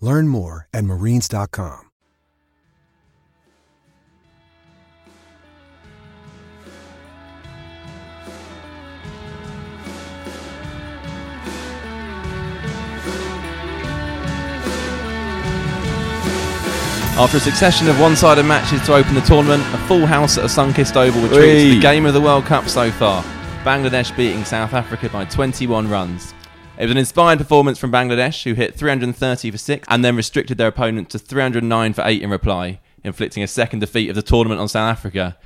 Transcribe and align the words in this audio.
Learn 0.00 0.28
more 0.28 0.68
at 0.72 0.84
marines.com. 0.84 1.88
After 17.18 17.38
a 17.38 17.40
succession 17.40 17.88
of 17.88 17.98
one-sided 17.98 18.44
matches 18.44 18.80
to 18.82 18.94
open 18.94 19.14
the 19.14 19.20
tournament, 19.22 19.64
a 19.74 19.78
full 19.88 20.06
house 20.06 20.38
at 20.38 20.44
a 20.44 20.48
sun-kissed 20.48 20.96
oval 20.96 21.20
which 21.22 21.32
reached 21.32 21.74
the 21.74 21.80
game 21.80 22.06
of 22.06 22.14
the 22.14 22.20
World 22.20 22.44
Cup 22.44 22.68
so 22.68 22.92
far. 22.92 23.24
Bangladesh 23.64 24.16
beating 24.16 24.44
South 24.44 24.72
Africa 24.72 25.08
by 25.08 25.24
21 25.24 25.90
runs. 25.90 26.32
It 26.78 26.84
was 26.84 26.92
an 26.92 26.96
inspired 26.96 27.38
performance 27.38 27.76
from 27.76 27.90
Bangladesh, 27.90 28.44
who 28.44 28.54
hit 28.54 28.76
330 28.76 29.50
for 29.50 29.58
6 29.58 29.88
and 29.90 30.04
then 30.04 30.14
restricted 30.14 30.58
their 30.58 30.68
opponent 30.68 31.10
to 31.10 31.18
309 31.18 31.92
for 31.92 32.04
8 32.06 32.22
in 32.22 32.30
reply, 32.30 32.78
inflicting 33.02 33.42
a 33.42 33.48
second 33.48 33.80
defeat 33.80 34.08
of 34.08 34.14
the 34.14 34.22
tournament 34.22 34.60
on 34.60 34.68
South 34.68 34.88
Africa. 34.88 35.36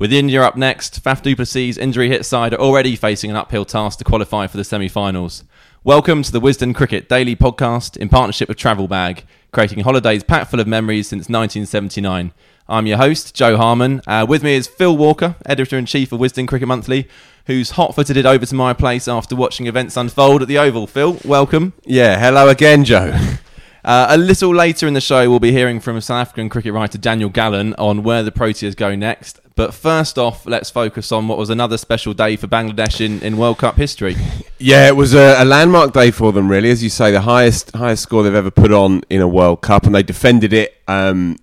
With 0.00 0.12
India 0.12 0.42
up 0.42 0.56
next, 0.56 1.00
Faf 1.04 1.22
du 1.22 1.36
Plessis' 1.36 1.78
injury 1.78 2.08
hit 2.08 2.26
side 2.26 2.52
are 2.52 2.60
already 2.60 2.96
facing 2.96 3.30
an 3.30 3.36
uphill 3.36 3.64
task 3.64 3.98
to 3.98 4.04
qualify 4.04 4.48
for 4.48 4.56
the 4.56 4.64
semi 4.64 4.88
finals. 4.88 5.44
Welcome 5.84 6.24
to 6.24 6.32
the 6.32 6.40
Wisden 6.40 6.74
Cricket 6.74 7.08
Daily 7.08 7.36
Podcast 7.36 7.96
in 7.96 8.08
partnership 8.08 8.48
with 8.48 8.58
Travel 8.58 8.88
Bag, 8.88 9.24
creating 9.52 9.84
holidays 9.84 10.24
packed 10.24 10.50
full 10.50 10.58
of 10.58 10.66
memories 10.66 11.06
since 11.06 11.28
1979. 11.28 12.32
I'm 12.68 12.86
your 12.86 12.98
host, 12.98 13.32
Jo 13.34 13.56
Harman. 13.56 14.02
Uh, 14.08 14.26
with 14.28 14.42
me 14.42 14.54
is 14.54 14.66
Phil 14.66 14.96
Walker, 14.96 15.36
editor 15.46 15.78
in 15.78 15.86
chief 15.86 16.10
of 16.10 16.18
Wisden 16.18 16.48
Cricket 16.48 16.66
Monthly, 16.66 17.08
who's 17.50 17.70
hot 17.72 17.94
footed 17.96 18.16
it 18.16 18.24
over 18.26 18.46
to 18.46 18.54
my 18.54 18.72
place 18.72 19.08
after 19.08 19.34
watching 19.34 19.66
events 19.66 19.96
unfold 19.96 20.40
at 20.42 20.46
the 20.48 20.56
Oval. 20.56 20.86
Phil, 20.86 21.18
welcome. 21.24 21.72
Yeah, 21.84 22.18
hello 22.18 22.48
again, 22.48 22.84
Jo. 22.84 23.12
Uh, 23.82 24.08
a 24.10 24.18
little 24.18 24.54
later 24.54 24.86
in 24.86 24.92
the 24.92 25.00
show, 25.00 25.30
we'll 25.30 25.38
be 25.40 25.52
hearing 25.52 25.80
from 25.80 25.98
South 26.02 26.20
African 26.20 26.50
cricket 26.50 26.74
writer 26.74 26.98
Daniel 26.98 27.30
Gallan 27.30 27.74
on 27.78 28.02
where 28.02 28.22
the 28.22 28.30
Proteas 28.30 28.76
go 28.76 28.94
next. 28.94 29.40
But 29.56 29.72
first 29.72 30.18
off, 30.18 30.44
let's 30.44 30.68
focus 30.68 31.10
on 31.10 31.28
what 31.28 31.38
was 31.38 31.48
another 31.48 31.78
special 31.78 32.12
day 32.12 32.36
for 32.36 32.46
Bangladesh 32.46 33.00
in, 33.02 33.22
in 33.22 33.38
World 33.38 33.56
Cup 33.56 33.76
history. 33.76 34.16
Yeah, 34.62 34.86
it 34.88 34.94
was 34.96 35.14
a, 35.14 35.42
a 35.42 35.46
landmark 35.46 35.94
day 35.94 36.10
for 36.10 36.30
them, 36.30 36.50
really. 36.50 36.70
As 36.70 36.82
you 36.82 36.90
say, 36.90 37.10
the 37.10 37.22
highest 37.22 37.74
highest 37.74 38.02
score 38.02 38.22
they've 38.22 38.34
ever 38.34 38.50
put 38.50 38.70
on 38.70 39.00
in 39.08 39.22
a 39.22 39.26
World 39.26 39.62
Cup, 39.62 39.84
and 39.86 39.94
they 39.94 40.02
defended 40.02 40.52
it. 40.52 40.76
Um, 40.86 41.38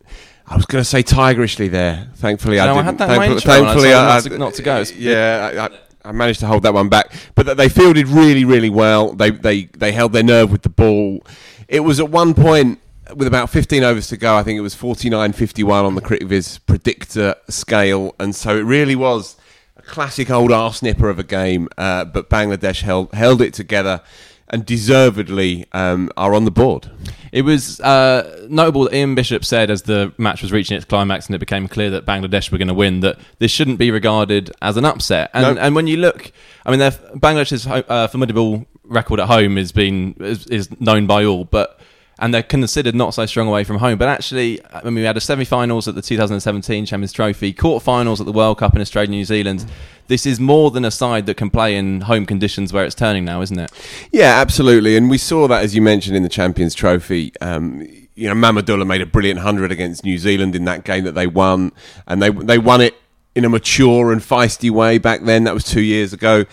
I 0.46 0.56
was 0.56 0.68
going 0.68 0.82
to 0.84 0.86
say 0.88 1.02
tigerishly 1.02 1.68
there. 1.68 2.08
Thankfully, 2.18 2.60
I 2.60 2.68
No, 2.68 2.74
I 2.74 2.76
didn't. 2.76 2.86
had 2.86 2.98
that 3.00 3.42
Thankfully, 3.44 3.90
and 3.92 3.96
I 3.98 4.12
I- 4.12 4.14
not 4.14 4.24
to- 4.26 4.38
not 4.38 4.54
to 4.54 4.62
go. 4.62 4.84
Yeah, 4.96 5.68
I, 5.72 5.78
I, 6.08 6.12
managed 6.12 6.40
to 6.42 6.48
hold 6.48 6.64
that 6.64 6.74
one 6.74 6.90
back, 6.90 7.12
but 7.36 7.58
they 7.58 7.70
fielded 7.70 8.08
really, 8.08 8.46
really 8.46 8.70
well. 8.70 9.14
They 9.14 9.32
they 9.32 9.66
they 9.66 9.92
held 9.92 10.14
their 10.14 10.24
nerve 10.24 10.52
with 10.52 10.62
the 10.62 10.70
ball. 10.70 11.24
It 11.68 11.82
was 11.82 12.00
at 12.00 12.10
one 12.10 12.34
point 12.34 12.80
with 13.16 13.28
about 13.28 13.50
15 13.50 13.84
overs 13.84 14.08
to 14.10 14.18
go. 14.18 14.36
I 14.36 14.44
think 14.44 14.58
it 14.58 14.62
was 14.62 14.76
49-51 14.76 15.86
on 15.86 15.96
the 15.96 16.02
CricViz 16.02 16.60
predictor 16.66 17.36
scale, 17.50 18.16
and 18.20 18.36
so 18.36 18.58
it 18.58 18.62
really 18.62 18.96
was 18.96 19.38
a 19.76 19.82
classic 19.82 20.30
old 20.30 20.52
arse 20.52 20.82
nipper 20.82 21.10
of 21.10 21.20
a 21.20 21.24
game. 21.24 21.70
Uh, 21.78 22.06
but 22.06 22.30
Bangladesh 22.30 22.82
held 22.82 23.14
held 23.14 23.42
it 23.42 23.54
together. 23.54 24.02
And 24.50 24.66
deservedly 24.66 25.66
um, 25.74 26.10
are 26.16 26.34
on 26.34 26.46
the 26.46 26.52
board. 26.52 26.90
It 27.32 27.44
was 27.44 27.80
uh, 27.82 28.46
notable 28.50 28.84
that 28.86 28.94
Ian 28.94 29.16
Bishop 29.16 29.44
said 29.46 29.70
as 29.70 29.84
the 29.84 30.14
match 30.18 30.42
was 30.42 30.52
reaching 30.52 30.78
its 30.78 30.86
climax 30.86 31.28
and 31.28 31.36
it 31.36 31.40
became 31.40 31.68
clear 31.68 31.90
that 31.92 32.06
Bangladesh 32.06 32.52
were 32.52 32.58
going 32.58 32.68
to 32.68 32.74
win 32.74 33.02
that 33.02 33.18
this 33.40 33.52
shouldn't 33.52 33.78
be 33.80 33.92
regarded 33.92 34.52
as 34.62 34.78
an 34.78 34.86
upset. 34.86 35.30
And, 35.34 35.56
No. 35.56 35.62
and 35.62 35.76
when 35.76 35.88
you 35.88 35.98
look, 35.98 36.32
I 36.66 36.72
mean, 36.72 36.80
Bangladesh's 36.80 37.68
uh, 37.68 38.08
formidable 38.08 38.66
record 38.84 39.20
at 39.20 39.28
home 39.28 39.58
is 39.58 39.72
been 39.72 40.16
is, 40.20 40.46
is 40.48 40.80
known 40.80 41.08
by 41.08 41.26
all, 41.26 41.46
but 41.46 41.80
and 42.20 42.34
they're 42.34 42.44
considered 42.44 42.96
not 42.96 43.14
so 43.14 43.26
strong 43.26 43.48
away 43.48 43.64
from 43.64 43.78
home. 43.78 43.98
But 43.98 44.08
actually, 44.08 44.60
I 44.72 44.84
mean, 44.86 44.96
we 44.96 45.04
had 45.04 45.18
a 45.18 45.22
semi-finals 45.22 45.88
at 45.88 45.96
the 45.96 46.02
2017 46.02 46.86
Champions 46.86 47.14
Trophy, 47.14 47.54
quarter-finals 47.54 48.20
at 48.20 48.26
the 48.26 48.32
World 48.32 48.58
Cup 48.58 48.76
in 48.76 48.82
Australia, 48.82 49.08
and 49.08 49.12
New 49.12 49.26
Zealand. 49.26 49.66
This 50.08 50.26
is 50.26 50.40
more 50.40 50.72
than 50.72 50.86
a 50.86 50.92
side 50.92 51.26
that 51.26 51.36
can 51.36 51.50
play 51.50 51.76
in 51.76 52.02
home 52.02 52.26
conditions 52.26 52.74
where 52.74 52.86
it's 52.86 52.96
turning 52.96 53.26
now, 53.26 53.42
isn't 53.42 53.60
it? 53.60 53.72
Yeah, 54.12 54.40
absolutely. 54.40 54.96
And 54.96 55.10
we 55.10 55.18
saw 55.18 55.48
that, 55.48 55.64
as 55.64 55.76
you 55.76 55.82
mentioned, 55.82 56.16
in 56.16 56.24
the 56.24 56.30
Champions 56.30 56.74
Trophy. 56.74 57.34
Um, 57.42 57.82
you 58.16 58.28
know, 58.28 58.34
Mahmudullah 58.34 58.88
made 58.88 59.02
a 59.02 59.06
brilliant 59.06 59.38
100 59.38 59.72
against 59.72 60.04
New 60.04 60.18
Zealand 60.18 60.56
in 60.56 60.66
that 60.66 60.84
game 60.84 61.04
that 61.04 61.14
they 61.14 61.28
won. 61.28 61.72
And 62.08 62.22
they, 62.22 62.30
they 62.30 62.58
won 62.58 62.82
it 62.82 62.96
in 63.36 63.46
a 63.46 63.50
mature 63.50 64.12
and 64.12 64.20
feisty 64.22 64.72
way 64.72 64.98
back 64.98 65.22
then. 65.22 65.44
That 65.44 65.54
was 65.54 65.64
two 65.64 65.82
years 65.82 66.14
ago. 66.14 66.46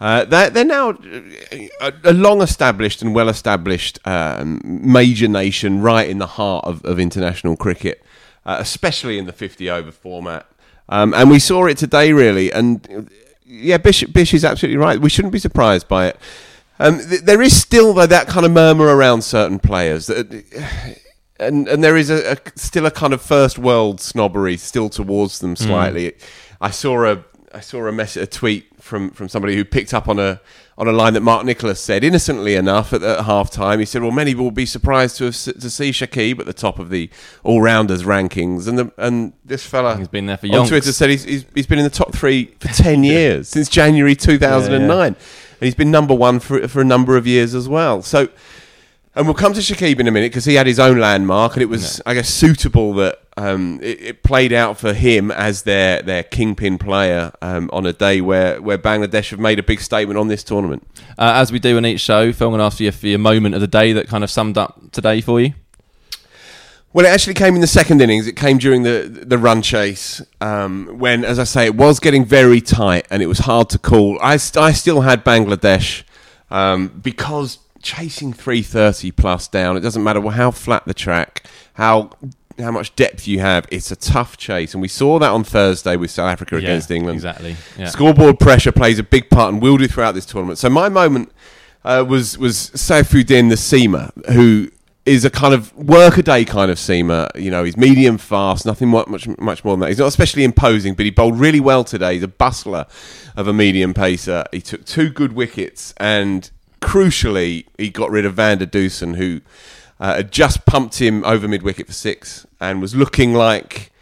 Uh, 0.00 0.24
they're, 0.24 0.48
they're 0.48 0.64
now 0.64 0.96
a, 1.80 1.92
a 2.04 2.12
long 2.12 2.40
established 2.40 3.02
and 3.02 3.14
well 3.14 3.28
established 3.28 3.98
um, 4.06 4.60
major 4.64 5.28
nation 5.28 5.82
right 5.82 6.08
in 6.08 6.18
the 6.18 6.26
heart 6.26 6.64
of, 6.64 6.82
of 6.86 6.98
international 6.98 7.54
cricket, 7.54 8.02
uh, 8.46 8.56
especially 8.58 9.18
in 9.18 9.26
the 9.26 9.32
50 9.32 9.68
over 9.68 9.92
format. 9.92 10.46
Um, 10.88 11.12
and 11.12 11.30
we 11.30 11.38
saw 11.38 11.66
it 11.66 11.76
today, 11.76 12.12
really. 12.12 12.50
And 12.50 12.88
uh, 12.90 13.02
yeah, 13.44 13.76
Bish, 13.76 14.02
Bish 14.04 14.32
is 14.32 14.44
absolutely 14.44 14.78
right. 14.78 14.98
We 14.98 15.10
shouldn't 15.10 15.32
be 15.32 15.38
surprised 15.38 15.86
by 15.86 16.08
it. 16.08 16.18
Um, 16.78 16.98
th- 16.98 17.20
there 17.20 17.42
is 17.42 17.54
still 17.54 17.92
though 17.92 18.06
that 18.06 18.26
kind 18.26 18.46
of 18.46 18.52
murmur 18.52 18.86
around 18.86 19.22
certain 19.22 19.58
players, 19.58 20.06
that, 20.06 20.98
and 21.38 21.68
and 21.68 21.84
there 21.84 21.94
is 21.94 22.08
a, 22.08 22.32
a 22.32 22.36
still 22.56 22.86
a 22.86 22.90
kind 22.90 23.12
of 23.12 23.20
first 23.20 23.58
world 23.58 24.00
snobbery 24.00 24.56
still 24.56 24.88
towards 24.88 25.40
them 25.40 25.56
slightly. 25.56 26.14
I 26.58 26.70
saw 26.70 27.04
a 27.04 27.22
I 27.52 27.60
saw 27.60 27.86
a 27.86 27.92
mess 27.92 28.16
a 28.16 28.26
tweet 28.26 28.69
from, 28.90 29.10
from 29.12 29.28
somebody 29.28 29.54
who 29.56 29.64
picked 29.64 29.94
up 29.94 30.08
on 30.08 30.18
a 30.18 30.40
on 30.76 30.88
a 30.88 30.92
line 30.92 31.14
that 31.14 31.20
Mark 31.20 31.44
Nicholas 31.44 31.80
said 31.80 32.02
innocently 32.02 32.54
enough 32.54 32.92
at, 32.92 33.02
at 33.02 33.24
half 33.24 33.50
time. 33.50 33.78
He 33.78 33.84
said, 33.84 34.02
"Well, 34.02 34.10
many 34.10 34.34
will 34.34 34.50
be 34.50 34.66
surprised 34.66 35.16
to 35.18 35.26
have, 35.26 35.34
to 35.34 35.70
see 35.70 35.90
Shakib 35.90 36.40
at 36.40 36.46
the 36.46 36.52
top 36.52 36.78
of 36.78 36.90
the 36.90 37.08
all 37.44 37.62
rounders 37.62 38.02
rankings." 38.02 38.66
And 38.66 38.78
the, 38.78 38.92
and 38.98 39.32
this 39.44 39.64
fella 39.64 39.96
He's 39.96 40.08
been 40.08 40.26
there 40.26 40.36
for 40.36 40.46
on. 40.48 40.66
Twitter 40.66 40.92
said 40.92 41.08
he's, 41.10 41.24
he's, 41.24 41.46
he's 41.54 41.66
been 41.66 41.78
in 41.78 41.84
the 41.84 41.90
top 41.90 42.12
three 42.12 42.46
for 42.58 42.68
ten 42.74 43.04
years 43.04 43.48
since 43.48 43.68
January 43.68 44.16
two 44.16 44.38
thousand 44.38 44.74
and 44.74 44.88
nine, 44.88 45.14
and 45.14 45.60
he's 45.60 45.76
been 45.76 45.90
number 45.90 46.14
one 46.14 46.40
for 46.40 46.66
for 46.66 46.80
a 46.80 46.84
number 46.84 47.16
of 47.16 47.26
years 47.26 47.54
as 47.54 47.68
well. 47.68 48.02
So. 48.02 48.28
And 49.12 49.26
we'll 49.26 49.34
come 49.34 49.52
to 49.54 49.60
Shakib 49.60 49.98
in 49.98 50.06
a 50.06 50.12
minute 50.12 50.30
because 50.30 50.44
he 50.44 50.54
had 50.54 50.68
his 50.68 50.78
own 50.78 50.98
landmark, 50.98 51.54
and 51.54 51.62
it 51.64 51.66
was, 51.66 52.00
I 52.06 52.14
guess, 52.14 52.28
suitable 52.28 52.94
that 52.94 53.18
um, 53.40 53.80
it, 53.82 54.02
it 54.02 54.22
played 54.22 54.52
out 54.52 54.78
for 54.78 54.92
him 54.92 55.30
as 55.30 55.62
their, 55.62 56.02
their 56.02 56.22
kingpin 56.22 56.76
player 56.76 57.32
um, 57.40 57.70
on 57.72 57.86
a 57.86 57.92
day 57.92 58.20
where, 58.20 58.60
where 58.60 58.76
Bangladesh 58.76 59.30
have 59.30 59.40
made 59.40 59.58
a 59.58 59.62
big 59.62 59.80
statement 59.80 60.18
on 60.18 60.28
this 60.28 60.44
tournament. 60.44 60.86
Uh, 61.18 61.32
as 61.36 61.50
we 61.50 61.58
do 61.58 61.78
in 61.78 61.86
each 61.86 62.00
show, 62.02 62.32
Phil, 62.32 62.48
I'm 62.48 62.52
going 62.52 62.58
to 62.58 62.64
ask 62.64 62.80
you 62.80 62.92
for 62.92 63.06
your 63.06 63.18
moment 63.18 63.54
of 63.54 63.62
the 63.62 63.66
day 63.66 63.94
that 63.94 64.08
kind 64.08 64.22
of 64.22 64.30
summed 64.30 64.58
up 64.58 64.92
today 64.92 65.22
for 65.22 65.40
you. 65.40 65.54
Well, 66.92 67.06
it 67.06 67.08
actually 67.08 67.34
came 67.34 67.54
in 67.54 67.62
the 67.62 67.66
second 67.68 68.02
innings. 68.02 68.26
It 68.26 68.34
came 68.34 68.58
during 68.58 68.82
the 68.82 69.24
the 69.24 69.38
run 69.38 69.62
chase 69.62 70.20
um, 70.40 70.98
when, 70.98 71.24
as 71.24 71.38
I 71.38 71.44
say, 71.44 71.66
it 71.66 71.76
was 71.76 72.00
getting 72.00 72.24
very 72.24 72.60
tight 72.60 73.06
and 73.10 73.22
it 73.22 73.26
was 73.26 73.38
hard 73.38 73.70
to 73.70 73.78
call. 73.78 74.18
I, 74.20 74.36
st- 74.38 74.62
I 74.62 74.72
still 74.72 75.02
had 75.02 75.24
Bangladesh 75.24 76.02
um, 76.50 76.88
because 76.88 77.60
chasing 77.80 78.32
330 78.32 79.12
plus 79.12 79.46
down, 79.46 79.76
it 79.76 79.80
doesn't 79.80 80.02
matter 80.02 80.20
how 80.30 80.50
flat 80.50 80.84
the 80.84 80.92
track, 80.92 81.46
how 81.74 82.10
how 82.58 82.70
much 82.70 82.94
depth 82.96 83.26
you 83.28 83.40
have. 83.40 83.66
It's 83.70 83.90
a 83.90 83.96
tough 83.96 84.36
chase, 84.36 84.74
and 84.74 84.82
we 84.82 84.88
saw 84.88 85.18
that 85.18 85.30
on 85.30 85.44
Thursday 85.44 85.96
with 85.96 86.10
South 86.10 86.30
Africa 86.30 86.56
Yeah, 86.56 86.62
against 86.62 86.90
England. 86.90 87.16
exactly, 87.16 87.56
yeah. 87.78 87.86
Scoreboard 87.86 88.38
pressure 88.38 88.72
plays 88.72 88.98
a 88.98 89.02
big 89.02 89.30
part 89.30 89.52
and 89.52 89.62
will 89.62 89.76
do 89.76 89.86
throughout 89.88 90.12
this 90.14 90.26
tournament. 90.26 90.58
So 90.58 90.68
my 90.68 90.88
moment 90.88 91.32
uh, 91.84 92.04
was 92.06 92.36
was 92.38 92.70
Saifuddin 92.74 93.48
the 93.48 93.54
seamer, 93.56 94.10
who 94.32 94.70
is 95.06 95.24
a 95.24 95.30
kind 95.30 95.54
of 95.54 95.72
workaday 95.76 96.44
kind 96.46 96.70
of 96.70 96.76
seamer. 96.76 97.28
You 97.34 97.50
know, 97.50 97.64
he's 97.64 97.76
medium 97.76 98.18
fast, 98.18 98.66
nothing 98.66 98.88
much 98.88 99.26
much 99.38 99.64
more 99.64 99.72
than 99.74 99.80
that. 99.80 99.88
He's 99.88 99.98
not 99.98 100.08
especially 100.08 100.44
imposing, 100.44 100.94
but 100.94 101.04
he 101.06 101.10
bowled 101.10 101.40
really 101.40 101.60
well 101.60 101.84
today. 101.84 102.14
He's 102.14 102.22
a 102.22 102.28
bustler 102.28 102.86
of 103.36 103.48
a 103.48 103.52
medium 103.54 103.94
pacer. 103.94 104.44
He 104.52 104.60
took 104.60 104.84
two 104.84 105.08
good 105.08 105.32
wickets, 105.32 105.94
and 105.96 106.50
crucially, 106.82 107.66
he 107.78 107.88
got 107.90 108.10
rid 108.10 108.24
of 108.26 108.34
Van 108.34 108.58
der 108.58 108.66
Dussen, 108.66 109.16
who 109.16 109.40
uh, 110.00 110.16
had 110.16 110.32
just 110.32 110.66
pumped 110.66 111.00
him 111.00 111.22
over 111.24 111.46
mid 111.46 111.62
wicket 111.62 111.86
for 111.86 111.92
six 111.92 112.46
and 112.60 112.80
was 112.80 112.94
looking 112.94 113.34
like. 113.34 113.92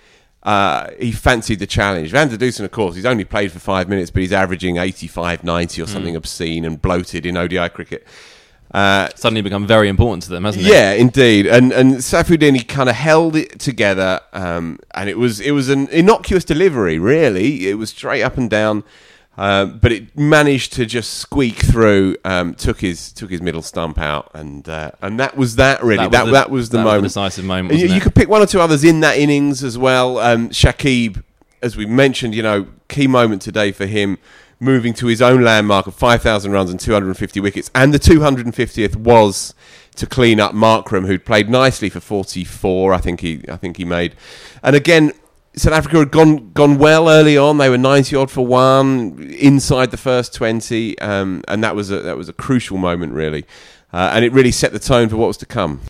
Uh, 0.44 0.92
he 0.98 1.12
fancied 1.12 1.58
the 1.58 1.66
challenge. 1.66 2.10
Van 2.10 2.28
der 2.28 2.36
Dussen, 2.36 2.64
of 2.64 2.70
course, 2.70 2.94
he's 2.94 3.04
only 3.04 3.24
played 3.24 3.52
for 3.52 3.58
five 3.58 3.86
minutes, 3.88 4.10
but 4.10 4.22
he's 4.22 4.32
averaging 4.32 4.78
85, 4.78 5.44
90 5.44 5.82
or 5.82 5.86
something 5.86 6.16
obscene 6.16 6.64
and 6.64 6.80
bloated 6.80 7.26
in 7.26 7.36
ODI 7.36 7.68
cricket. 7.68 8.06
Uh, 8.72 9.08
Suddenly 9.14 9.42
become 9.42 9.66
very 9.66 9.88
important 9.88 10.22
to 10.22 10.30
them, 10.30 10.44
hasn't 10.44 10.64
it? 10.64 10.70
yeah, 10.70 10.92
indeed. 10.92 11.46
And 11.46 11.72
and 11.72 11.94
Saifuddin 11.96 12.54
he 12.56 12.62
kind 12.64 12.88
of 12.88 12.94
held 12.94 13.34
it 13.34 13.58
together, 13.58 14.20
um, 14.32 14.78
and 14.94 15.08
it 15.10 15.18
was 15.18 15.40
it 15.40 15.50
was 15.50 15.68
an 15.68 15.88
innocuous 15.88 16.44
delivery. 16.44 16.98
Really, 16.98 17.68
it 17.68 17.74
was 17.74 17.90
straight 17.90 18.22
up 18.22 18.36
and 18.38 18.48
down, 18.48 18.84
uh, 19.38 19.66
but 19.66 19.92
it 19.92 20.18
managed 20.18 20.72
to 20.72 20.84
just 20.84 21.14
squeak 21.14 21.58
through. 21.58 22.16
Um, 22.24 22.54
took 22.54 22.80
his 22.80 23.12
took 23.12 23.30
his 23.30 23.40
middle 23.40 23.62
stump 23.62 23.96
out, 23.96 24.32
and 24.34 24.68
uh, 24.68 24.90
and 25.00 25.20
that 25.20 25.36
was 25.36 25.54
that. 25.56 25.84
Really, 25.84 26.08
that 26.08 26.26
that 26.32 26.50
was 26.50 26.70
the, 26.70 26.78
that 26.78 26.84
moment. 26.84 27.04
decisive 27.04 27.44
moment. 27.44 27.70
And 27.70 27.78
you, 27.80 27.84
wasn't 27.84 27.96
you 27.96 28.00
it? 28.00 28.02
could 28.02 28.14
pick 28.16 28.28
one 28.28 28.42
or 28.42 28.46
two 28.46 28.60
others 28.60 28.82
in 28.82 28.98
that 29.00 29.16
innings 29.16 29.62
as 29.62 29.78
well. 29.78 30.18
Um, 30.18 30.48
Shakib, 30.48 31.22
as 31.62 31.76
we 31.76 31.86
mentioned, 31.86 32.34
you 32.34 32.42
know, 32.42 32.66
key 32.88 33.06
moment 33.06 33.40
today 33.40 33.70
for 33.70 33.86
him, 33.86 34.18
moving 34.58 34.92
to 34.94 35.06
his 35.06 35.22
own 35.22 35.42
landmark 35.42 35.86
of 35.86 35.94
5,000 35.94 36.50
runs 36.50 36.70
and 36.70 36.80
250 36.80 37.38
wickets. 37.38 37.70
And 37.76 37.94
the 37.94 37.98
250th 37.98 38.96
was 38.96 39.54
to 39.94 40.06
clean 40.06 40.40
up 40.40 40.52
Markram, 40.52 41.06
who'd 41.06 41.24
played 41.24 41.48
nicely 41.48 41.88
for 41.88 42.00
44. 42.00 42.92
I 42.92 42.98
think 42.98 43.20
he, 43.20 43.44
I 43.48 43.56
think 43.56 43.76
he 43.76 43.84
made. 43.84 44.14
And 44.64 44.74
again. 44.74 45.12
South 45.58 45.74
Africa 45.74 45.98
had 45.98 46.10
gone 46.10 46.52
gone 46.52 46.78
well 46.78 47.08
early 47.08 47.36
on. 47.36 47.58
They 47.58 47.68
were 47.68 47.78
ninety 47.78 48.16
odd 48.16 48.30
for 48.30 48.46
one 48.46 49.34
inside 49.38 49.90
the 49.90 49.96
first 49.96 50.34
twenty, 50.34 50.98
um, 51.00 51.42
and 51.48 51.62
that 51.64 51.74
was 51.74 51.90
a 51.90 52.00
that 52.00 52.16
was 52.16 52.28
a 52.28 52.32
crucial 52.32 52.78
moment 52.78 53.12
really, 53.12 53.44
uh, 53.92 54.12
and 54.14 54.24
it 54.24 54.32
really 54.32 54.52
set 54.52 54.72
the 54.72 54.78
tone 54.78 55.08
for 55.08 55.16
what 55.16 55.26
was 55.26 55.36
to 55.38 55.46
come. 55.46 55.80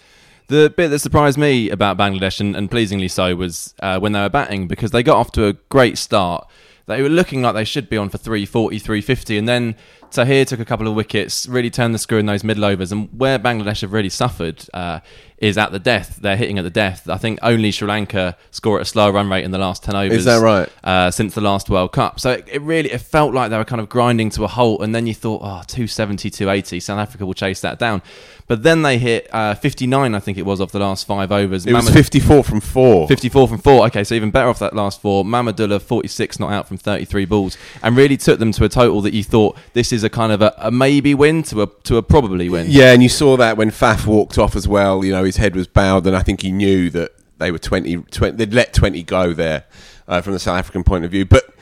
The 0.48 0.72
bit 0.74 0.88
that 0.88 1.00
surprised 1.00 1.36
me 1.36 1.68
about 1.68 1.98
Bangladesh, 1.98 2.40
and, 2.40 2.56
and 2.56 2.70
pleasingly 2.70 3.08
so, 3.08 3.36
was 3.36 3.74
uh, 3.80 3.98
when 3.98 4.12
they 4.12 4.20
were 4.20 4.30
batting 4.30 4.66
because 4.66 4.92
they 4.92 5.02
got 5.02 5.16
off 5.16 5.30
to 5.32 5.46
a 5.46 5.52
great 5.52 5.98
start. 5.98 6.48
They 6.88 7.02
were 7.02 7.08
looking 7.08 7.42
like 7.42 7.54
they 7.54 7.64
should 7.64 7.88
be 7.88 7.96
on 7.96 8.08
for 8.08 8.18
340, 8.18 8.78
350, 8.78 9.38
and 9.38 9.48
then 9.48 9.76
Tahir 10.10 10.44
took 10.44 10.58
a 10.58 10.64
couple 10.64 10.88
of 10.88 10.94
wickets, 10.94 11.46
really 11.46 11.70
turned 11.70 11.94
the 11.94 11.98
screw 11.98 12.18
in 12.18 12.26
those 12.26 12.42
middle 12.42 12.64
overs. 12.64 12.92
And 12.92 13.08
where 13.18 13.38
Bangladesh 13.38 13.82
have 13.82 13.92
really 13.92 14.08
suffered 14.08 14.64
uh, 14.72 15.00
is 15.36 15.58
at 15.58 15.70
the 15.70 15.78
death. 15.78 16.18
They're 16.20 16.36
hitting 16.36 16.58
at 16.58 16.62
the 16.62 16.70
death. 16.70 17.08
I 17.08 17.18
think 17.18 17.38
only 17.42 17.70
Sri 17.70 17.86
Lanka 17.86 18.36
score 18.50 18.78
at 18.78 18.82
a 18.82 18.84
slower 18.84 19.12
run 19.12 19.28
rate 19.28 19.44
in 19.44 19.50
the 19.50 19.58
last 19.58 19.84
10 19.84 19.94
overs. 19.94 20.18
Is 20.18 20.24
that 20.24 20.40
right? 20.40 20.68
Uh, 20.82 21.10
since 21.10 21.34
the 21.34 21.40
last 21.40 21.68
World 21.68 21.92
Cup. 21.92 22.20
So 22.20 22.32
it, 22.32 22.48
it 22.50 22.62
really 22.62 22.90
it 22.90 23.02
felt 23.02 23.34
like 23.34 23.50
they 23.50 23.58
were 23.58 23.64
kind 23.64 23.80
of 23.80 23.88
grinding 23.88 24.30
to 24.30 24.44
a 24.44 24.48
halt, 24.48 24.82
and 24.82 24.94
then 24.94 25.06
you 25.06 25.14
thought, 25.14 25.42
oh, 25.42 25.62
270, 25.66 26.30
280, 26.30 26.80
South 26.80 26.98
Africa 26.98 27.26
will 27.26 27.34
chase 27.34 27.60
that 27.60 27.78
down. 27.78 28.02
But 28.48 28.62
then 28.62 28.80
they 28.80 28.96
hit 28.96 29.28
uh, 29.30 29.54
59, 29.54 30.14
I 30.14 30.18
think 30.20 30.38
it 30.38 30.46
was, 30.46 30.58
off 30.60 30.72
the 30.72 30.78
last 30.78 31.06
five 31.06 31.30
overs. 31.30 31.66
It 31.66 31.74
was 31.74 31.90
54 31.90 32.42
from 32.42 32.60
four. 32.60 33.06
54 33.06 33.46
from 33.46 33.58
four. 33.58 33.86
Okay, 33.86 34.02
so 34.04 34.14
even 34.14 34.30
better 34.30 34.48
off 34.48 34.58
that 34.60 34.74
last 34.74 35.02
four. 35.02 35.22
Mahmudullah, 35.22 35.82
46 35.82 36.40
not 36.40 36.50
out 36.50 36.66
from 36.66 36.78
33 36.78 37.26
balls, 37.26 37.58
and 37.82 37.94
really 37.94 38.16
took 38.16 38.38
them 38.38 38.50
to 38.52 38.64
a 38.64 38.68
total 38.70 39.02
that 39.02 39.12
you 39.12 39.22
thought 39.22 39.58
this 39.74 39.92
is 39.92 40.02
a 40.02 40.08
kind 40.08 40.32
of 40.32 40.40
a, 40.40 40.54
a 40.56 40.70
maybe 40.70 41.14
win 41.14 41.42
to 41.44 41.62
a 41.62 41.66
to 41.84 41.98
a 41.98 42.02
probably 42.02 42.48
win. 42.48 42.66
Yeah, 42.70 42.92
and 42.92 43.02
you 43.02 43.10
saw 43.10 43.36
that 43.36 43.58
when 43.58 43.70
Faf 43.70 44.06
walked 44.06 44.38
off 44.38 44.56
as 44.56 44.66
well. 44.66 45.04
You 45.04 45.12
know, 45.12 45.24
his 45.24 45.36
head 45.36 45.54
was 45.54 45.66
bowed, 45.66 46.06
and 46.06 46.16
I 46.16 46.22
think 46.22 46.40
he 46.40 46.50
knew 46.50 46.88
that 46.90 47.12
they 47.36 47.50
were 47.50 47.58
20, 47.58 47.96
20 47.96 48.36
they'd 48.36 48.54
let 48.54 48.72
20 48.72 49.02
go 49.02 49.34
there 49.34 49.64
uh, 50.08 50.22
from 50.22 50.32
the 50.32 50.38
South 50.38 50.58
African 50.58 50.84
point 50.84 51.04
of 51.04 51.10
view. 51.10 51.26
But 51.26 51.54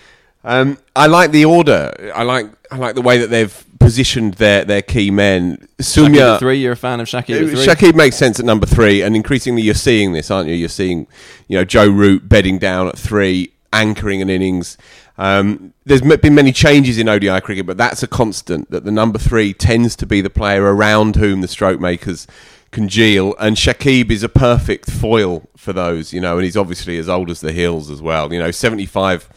um, 0.47 0.79
I 0.95 1.09
like 1.09 1.33
the 1.33 1.45
order. 1.45 2.13
I 2.15 2.23
like 2.23 2.47
I 2.71 2.77
like 2.77 2.95
the 2.95 3.03
way 3.03 3.19
that 3.19 3.31
they've 3.31 3.65
positioned 3.81 4.35
their, 4.35 4.65
their 4.65 4.81
key 4.81 5.11
men. 5.11 5.67
Soumya, 5.79 6.39
three. 6.39 6.59
You're 6.59 6.73
a 6.73 6.77
fan 6.77 7.01
of 7.01 7.09
Shakib. 7.09 7.51
Shakib 7.67 7.97
makes 7.97 8.15
sense 8.15 8.39
at 8.39 8.47
number 8.47 8.65
three, 8.65 9.03
and 9.03 9.17
increasingly 9.17 9.63
you're 9.63 9.75
seeing 9.75 10.13
this, 10.13 10.31
aren't 10.31 10.49
you? 10.49 10.55
You're 10.55 10.69
seeing, 10.69 11.09
you 11.49 11.59
know, 11.59 11.65
Joe 11.65 11.89
Root 11.89 12.29
bedding 12.29 12.59
down 12.59 12.87
at 12.87 12.97
three, 12.97 13.53
anchoring 13.73 14.23
an 14.23 14.31
innings. 14.31 14.79
Um, 15.19 15.73
there's 15.85 16.03
been 16.03 16.35
many 16.37 16.53
changes 16.53 16.97
in 16.97 17.09
ODI 17.09 17.41
cricket, 17.41 17.67
but 17.67 17.77
that's 17.77 18.05
a 18.05 18.07
constant. 18.07 18.71
That 18.71 18.85
the 18.85 18.93
number 18.93 19.19
three 19.19 19.53
tends 19.53 19.97
to 19.97 20.07
be 20.07 20.21
the 20.21 20.31
player 20.31 20.63
around 20.63 21.17
whom 21.17 21.41
the 21.41 21.49
stroke 21.49 21.81
makers 21.81 22.29
congeal, 22.71 23.35
and 23.41 23.57
Shakib 23.57 24.13
is 24.13 24.23
a 24.23 24.29
perfect 24.29 24.91
foil 24.91 25.49
for 25.57 25.73
those. 25.73 26.13
You 26.13 26.21
know, 26.21 26.37
and 26.37 26.45
he's 26.45 26.57
obviously 26.57 26.99
as 26.99 27.09
old 27.09 27.31
as 27.31 27.41
the 27.41 27.53
hills 27.53 27.91
as 27.91 28.01
well. 28.01 28.33
You 28.33 28.39
know, 28.39 28.53
75 28.53 29.29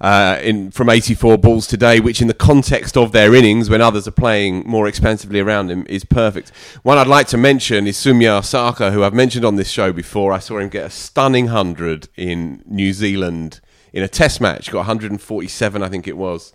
uh, 0.00 0.38
in 0.42 0.70
from 0.70 0.90
84 0.90 1.38
balls 1.38 1.66
today, 1.66 2.00
which 2.00 2.20
in 2.20 2.28
the 2.28 2.34
context 2.34 2.96
of 2.96 3.12
their 3.12 3.34
innings, 3.34 3.70
when 3.70 3.80
others 3.80 4.06
are 4.06 4.12
playing 4.12 4.64
more 4.66 4.86
expansively 4.86 5.40
around 5.40 5.70
him, 5.70 5.86
is 5.88 6.04
perfect. 6.04 6.50
One 6.82 6.98
I'd 6.98 7.06
like 7.06 7.28
to 7.28 7.36
mention 7.36 7.86
is 7.86 7.96
Soumya 7.96 8.40
Sarkar, 8.42 8.92
who 8.92 9.04
I've 9.04 9.14
mentioned 9.14 9.44
on 9.44 9.56
this 9.56 9.70
show 9.70 9.92
before. 9.92 10.32
I 10.32 10.38
saw 10.38 10.58
him 10.58 10.68
get 10.68 10.86
a 10.86 10.90
stunning 10.90 11.46
100 11.46 12.08
in 12.16 12.62
New 12.66 12.92
Zealand 12.92 13.60
in 13.92 14.02
a 14.02 14.08
test 14.08 14.40
match, 14.40 14.70
got 14.70 14.78
147, 14.78 15.82
I 15.82 15.88
think 15.88 16.06
it 16.06 16.16
was. 16.16 16.52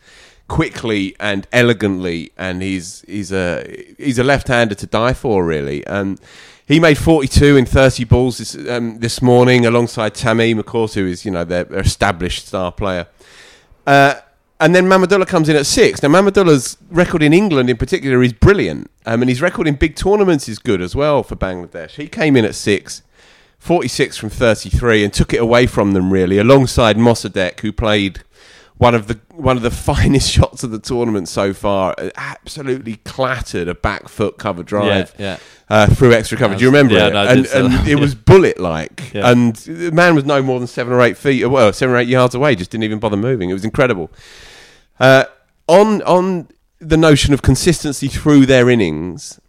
Quickly 0.48 1.16
and 1.20 1.48
elegantly, 1.52 2.32
and 2.38 2.62
he's 2.62 3.04
he's 3.08 3.32
a 3.32 3.66
he's 3.98 4.20
a 4.20 4.24
left-hander 4.24 4.76
to 4.76 4.86
die 4.86 5.14
for, 5.14 5.44
really. 5.44 5.86
And 5.88 6.20
he 6.68 6.80
made 6.80 6.98
42 6.98 7.58
in 7.58 7.66
30 7.66 8.04
balls 8.06 8.38
this 8.40 8.56
um, 8.68 9.00
this 9.00 9.22
morning, 9.22 9.66
alongside 9.66 10.14
Tamim 10.14 10.60
of 10.60 10.66
course, 10.66 10.96
who 10.96 11.06
is 11.06 11.26
you 11.26 11.32
know 11.32 11.44
their, 11.44 11.64
their 11.66 11.82
established 11.82 12.48
star 12.48 12.72
player. 12.72 13.08
Uh, 13.86 14.16
and 14.60 14.74
then 14.74 14.86
Mahmudullah 14.86 15.28
comes 15.28 15.50
in 15.50 15.56
at 15.56 15.66
six. 15.66 16.02
Now, 16.02 16.10
Mahmudullah's 16.10 16.78
record 16.90 17.22
in 17.22 17.34
England 17.34 17.70
in 17.70 17.76
particular 17.76 18.24
is 18.24 18.32
brilliant. 18.32 18.90
Um, 19.06 19.22
and 19.22 19.30
his 19.30 19.42
record 19.42 19.68
in 19.68 19.76
big 19.76 19.96
tournaments 19.96 20.48
is 20.48 20.60
good 20.60 20.82
as 20.82 20.96
well 20.96 21.24
for 21.24 21.36
Bangladesh. 21.36 21.92
He 21.92 22.08
came 22.08 22.38
in 22.38 22.46
at 22.46 22.56
six, 22.56 23.02
46 23.60 24.16
from 24.18 24.30
33, 24.30 25.04
and 25.04 25.14
took 25.14 25.34
it 25.34 25.42
away 25.42 25.68
from 25.68 25.92
them, 25.92 26.12
really, 26.12 26.38
alongside 26.38 26.96
Mosaddek, 26.96 27.60
who 27.60 27.74
played 27.74 28.24
one 28.78 28.94
of 28.94 29.08
the 29.08 29.20
one 29.32 29.56
of 29.58 29.64
the 29.64 29.72
finest 29.92 30.30
shots 30.32 30.64
of 30.64 30.72
the 30.72 30.80
tournament 30.80 31.28
so 31.30 31.54
far. 31.54 31.96
Uh, 31.98 32.10
Absolutely 32.16 32.98
clattered 32.98 33.68
a 33.68 33.76
back 33.76 34.08
foot 34.10 34.38
cover 34.38 34.64
drive 34.64 35.14
yeah. 35.18 35.38
Uh, 35.70 35.88
through 35.88 36.14
extra 36.14 36.38
cover. 36.38 36.56
Do 36.56 36.62
you 36.62 36.68
remember 36.70 36.94
Yeah, 36.94 37.08
it? 37.08 37.14
no, 37.14 37.24
and 37.28 37.46
and 37.48 37.74
that. 37.74 37.88
it 37.88 37.96
was 37.96 38.16
bullet 38.32 38.60
like. 38.60 39.14
Yeah. 39.14 39.32
And 39.32 39.56
the 39.56 39.92
man 39.92 40.14
was 40.16 40.26
no 40.26 40.42
more 40.42 40.60
than 40.60 40.68
seven 40.68 40.94
or 40.94 41.02
eight 41.02 41.18
feet, 41.18 41.46
well, 41.46 41.72
seven 41.74 41.96
or 41.96 42.00
eight 42.00 42.08
yards 42.10 42.36
away. 42.36 42.56
Just 42.56 42.72
didn't 42.72 42.84
even 42.84 43.00
bother 43.00 43.18
moving. 43.18 43.50
It 43.50 43.54
was 43.54 43.66
incredible. 43.66 44.12
Uh, 45.00 45.26
on 45.68 46.02
on 46.04 46.48
the 46.80 46.98
notion 46.98 47.34
of 47.34 47.42
consistency 47.42 48.08
through 48.08 48.46
their 48.46 48.70
innings, 48.70 49.40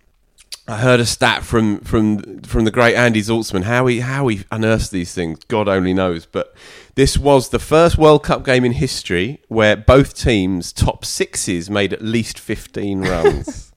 I 0.69 0.79
heard 0.79 1.01
a 1.01 1.07
stat 1.07 1.43
from 1.43 1.81
from 1.81 2.41
from 2.43 2.65
the 2.65 2.71
great 2.71 2.95
Andy 2.95 3.21
Zaltzman. 3.21 3.65
How 3.65 3.87
he 3.87 4.01
how 4.01 4.29
he 4.29 4.45
unearths 4.51 4.89
these 4.89 5.13
things, 5.13 5.41
God 5.45 5.69
only 5.69 5.93
knows. 5.93 6.27
But 6.27 6.55
this 6.97 7.19
was 7.19 7.51
the 7.51 7.59
first 7.59 7.99
World 7.99 8.23
Cup 8.23 8.43
game 8.43 8.65
in 8.65 8.73
history 8.73 9.43
where 9.49 9.77
both 9.77 10.15
teams' 10.15 10.73
top 10.73 11.05
sixes 11.05 11.69
made 11.71 11.93
at 11.93 12.03
least 12.03 12.39
fifteen 12.39 13.03
runs. 13.03 13.71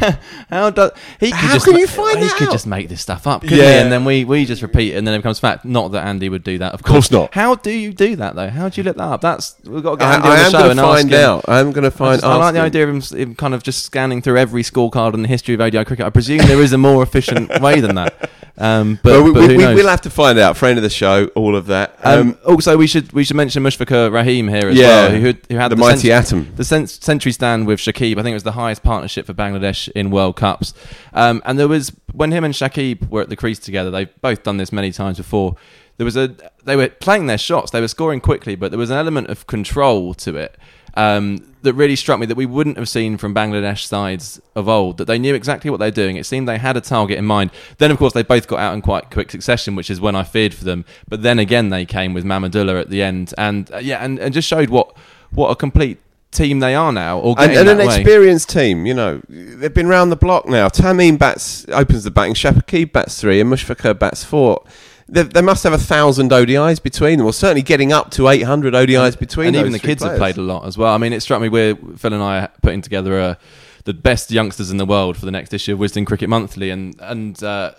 How 0.50 0.70
does 0.70 0.90
he? 1.18 1.30
Could 1.30 1.34
How 1.36 1.52
just 1.54 1.66
can 1.66 1.76
you 1.76 1.86
find 1.86 2.18
He 2.18 2.24
that 2.26 2.36
could 2.36 2.48
out? 2.48 2.52
just 2.52 2.66
make 2.66 2.88
this 2.88 3.00
stuff 3.00 3.26
up, 3.26 3.44
Yeah. 3.44 3.50
he? 3.50 3.62
And 3.62 3.92
then 3.92 4.04
we, 4.04 4.24
we 4.24 4.44
just 4.44 4.62
repeat 4.62 4.92
it, 4.92 4.96
and 4.96 5.06
then 5.06 5.14
it 5.14 5.18
becomes 5.18 5.38
fact. 5.40 5.64
Not 5.64 5.92
that 5.92 6.06
Andy 6.06 6.28
would 6.28 6.42
do 6.44 6.58
that, 6.58 6.74
of 6.74 6.82
course 6.82 7.10
not. 7.10 7.34
How 7.34 7.54
do 7.54 7.70
you 7.70 7.92
do 7.92 8.16
that 8.16 8.34
though? 8.34 8.48
How 8.48 8.68
do 8.68 8.80
you 8.80 8.84
look 8.84 8.96
that 8.96 9.02
up? 9.04 9.20
That's 9.20 9.56
we've 9.64 9.82
got 9.82 9.92
to 9.92 9.96
get 9.98 10.08
I, 10.08 10.14
Andy 10.16 10.28
on 10.28 10.32
I 10.32 10.42
the 10.44 10.50
show 10.50 10.70
and 10.70 10.78
to 10.78 10.84
ask 10.84 10.96
find 11.00 11.10
him. 11.12 11.20
out. 11.20 11.44
I'm 11.48 11.72
going 11.72 11.82
to 11.82 11.94
I, 11.94 11.98
find. 11.98 12.20
just- 12.20 12.24
I 12.24 12.36
like 12.36 12.54
the 12.54 12.60
idea 12.60 12.88
of 12.88 12.90
him, 13.12 13.18
him 13.18 13.34
kind 13.34 13.54
of 13.54 13.62
just 13.62 13.84
scanning 13.84 14.22
through 14.22 14.38
every 14.38 14.62
scorecard 14.62 15.14
in 15.14 15.22
the 15.22 15.28
history 15.28 15.54
of 15.54 15.60
ODI 15.60 15.84
cricket. 15.84 16.06
I 16.06 16.10
presume 16.10 16.38
there 16.38 16.60
is 16.62 16.72
a 16.72 16.78
more 16.78 17.02
efficient 17.02 17.60
way 17.60 17.80
than 17.80 17.94
that. 17.96 18.30
Um, 18.58 18.98
but, 19.02 19.12
Well, 19.12 19.24
we, 19.24 19.32
but 19.32 19.40
we, 19.40 19.46
who 19.48 19.56
we 19.56 19.62
knows? 19.64 19.76
will 19.82 19.88
have 19.88 20.02
to 20.02 20.10
find 20.10 20.38
out. 20.38 20.54
Friend 20.56 20.76
of 20.78 20.82
the 20.82 20.90
show, 20.90 21.26
all 21.34 21.56
of 21.56 21.66
that. 21.66 21.96
Um, 22.02 22.20
Um, 22.20 22.38
also, 22.46 22.76
we 22.76 22.86
should 22.86 23.10
we 23.12 23.24
should 23.24 23.36
mention 23.36 23.62
Mushfiqur 23.62 24.12
Rahim 24.12 24.48
here 24.48 24.68
as 24.68 24.76
Yeah, 24.76 24.86
well, 25.08 25.10
who, 25.12 25.26
had- 25.28 25.38
who 25.48 25.56
had 25.56 25.70
the 25.70 25.76
the, 25.76 25.80
mighty 25.80 26.08
cent- 26.08 26.26
atom. 26.26 26.52
the 26.56 26.64
cent- 26.64 26.90
century 26.90 27.32
stand 27.32 27.66
with 27.66 27.78
Shakib. 27.80 28.18
I 28.18 28.22
think 28.22 28.32
it 28.32 28.34
was 28.34 28.42
the 28.42 28.52
highest 28.52 28.82
partnership 28.82 29.24
for 29.24 29.32
Bangladesh 29.32 29.89
in 29.94 30.10
World 30.10 30.36
Cups. 30.36 30.74
Um, 31.12 31.42
and 31.44 31.58
there 31.58 31.68
was 31.68 31.92
when 32.12 32.32
him 32.32 32.44
and 32.44 32.54
Shakib 32.54 33.08
were 33.08 33.22
at 33.22 33.28
the 33.28 33.36
crease 33.36 33.58
together. 33.58 33.90
They've 33.90 34.20
both 34.20 34.42
done 34.42 34.56
this 34.56 34.72
many 34.72 34.92
times 34.92 35.16
before. 35.16 35.56
There 35.96 36.04
was 36.04 36.16
a 36.16 36.34
they 36.64 36.76
were 36.76 36.88
playing 36.88 37.26
their 37.26 37.38
shots. 37.38 37.70
They 37.70 37.80
were 37.80 37.88
scoring 37.88 38.20
quickly, 38.20 38.54
but 38.54 38.70
there 38.70 38.78
was 38.78 38.90
an 38.90 38.96
element 38.96 39.28
of 39.28 39.46
control 39.46 40.14
to 40.14 40.36
it. 40.36 40.56
Um, 40.94 41.54
that 41.62 41.74
really 41.74 41.94
struck 41.94 42.18
me 42.18 42.26
that 42.26 42.36
we 42.36 42.46
wouldn't 42.46 42.76
have 42.76 42.88
seen 42.88 43.16
from 43.16 43.34
Bangladesh 43.34 43.84
sides 43.84 44.40
of 44.54 44.68
old. 44.68 44.96
That 44.96 45.04
they 45.04 45.18
knew 45.18 45.34
exactly 45.34 45.70
what 45.70 45.78
they're 45.78 45.90
doing. 45.90 46.16
It 46.16 46.26
seemed 46.26 46.48
they 46.48 46.58
had 46.58 46.76
a 46.76 46.80
target 46.80 47.18
in 47.18 47.26
mind. 47.26 47.50
Then, 47.78 47.90
of 47.90 47.98
course, 47.98 48.12
they 48.12 48.22
both 48.22 48.48
got 48.48 48.60
out 48.60 48.74
in 48.74 48.82
quite 48.82 49.10
quick 49.10 49.30
succession, 49.30 49.76
which 49.76 49.90
is 49.90 50.00
when 50.00 50.16
I 50.16 50.24
feared 50.24 50.54
for 50.54 50.64
them. 50.64 50.84
But 51.08 51.22
then 51.22 51.38
again, 51.38 51.68
they 51.68 51.84
came 51.84 52.14
with 52.14 52.24
Mahmudullah 52.24 52.80
at 52.80 52.90
the 52.90 53.02
end, 53.02 53.34
and 53.36 53.70
uh, 53.72 53.78
yeah, 53.78 54.02
and, 54.04 54.18
and 54.18 54.32
just 54.34 54.48
showed 54.48 54.70
what 54.70 54.96
what 55.30 55.50
a 55.50 55.54
complete 55.54 55.98
team 56.30 56.60
they 56.60 56.74
are 56.74 56.92
now. 56.92 57.18
Or 57.18 57.34
and, 57.38 57.52
and 57.52 57.68
an 57.68 57.78
way. 57.78 57.86
experienced 57.86 58.50
team, 58.50 58.86
you 58.86 58.94
know, 58.94 59.20
they've 59.28 59.74
been 59.74 59.88
round 59.88 60.12
the 60.12 60.16
block 60.16 60.46
now. 60.46 60.68
Tamim 60.68 61.18
bats 61.18 61.66
opens 61.68 62.04
the 62.04 62.10
batting, 62.10 62.34
Shakib 62.34 62.92
bats 62.92 63.20
three, 63.20 63.40
and 63.40 63.50
Mushfiqur 63.50 63.98
bats 63.98 64.24
four. 64.24 64.64
They, 65.08 65.24
they 65.24 65.42
must 65.42 65.64
have 65.64 65.72
a 65.72 65.78
thousand 65.78 66.30
ODIs 66.30 66.80
between 66.80 67.18
them, 67.18 67.26
or 67.26 67.32
certainly 67.32 67.62
getting 67.62 67.92
up 67.92 68.10
to 68.12 68.28
eight 68.28 68.42
hundred 68.42 68.74
ODIs 68.74 69.18
between. 69.18 69.46
Them. 69.46 69.56
And 69.56 69.60
even 69.60 69.72
the 69.72 69.80
kids 69.80 70.02
have 70.04 70.18
played 70.18 70.36
a 70.36 70.42
lot 70.42 70.66
as 70.66 70.78
well. 70.78 70.94
I 70.94 70.98
mean, 70.98 71.12
it 71.12 71.20
struck 71.20 71.42
me 71.42 71.48
we're 71.48 71.74
Phil 71.74 72.14
and 72.14 72.22
I 72.22 72.40
are 72.42 72.52
putting 72.62 72.80
together 72.80 73.18
a, 73.18 73.38
the 73.84 73.94
best 73.94 74.30
youngsters 74.30 74.70
in 74.70 74.76
the 74.76 74.86
world 74.86 75.16
for 75.16 75.24
the 75.24 75.32
next 75.32 75.52
issue 75.52 75.72
of 75.74 75.80
Wisden 75.80 76.06
Cricket 76.06 76.28
Monthly, 76.28 76.70
and 76.70 76.94
and 77.00 77.42
uh, 77.42 77.72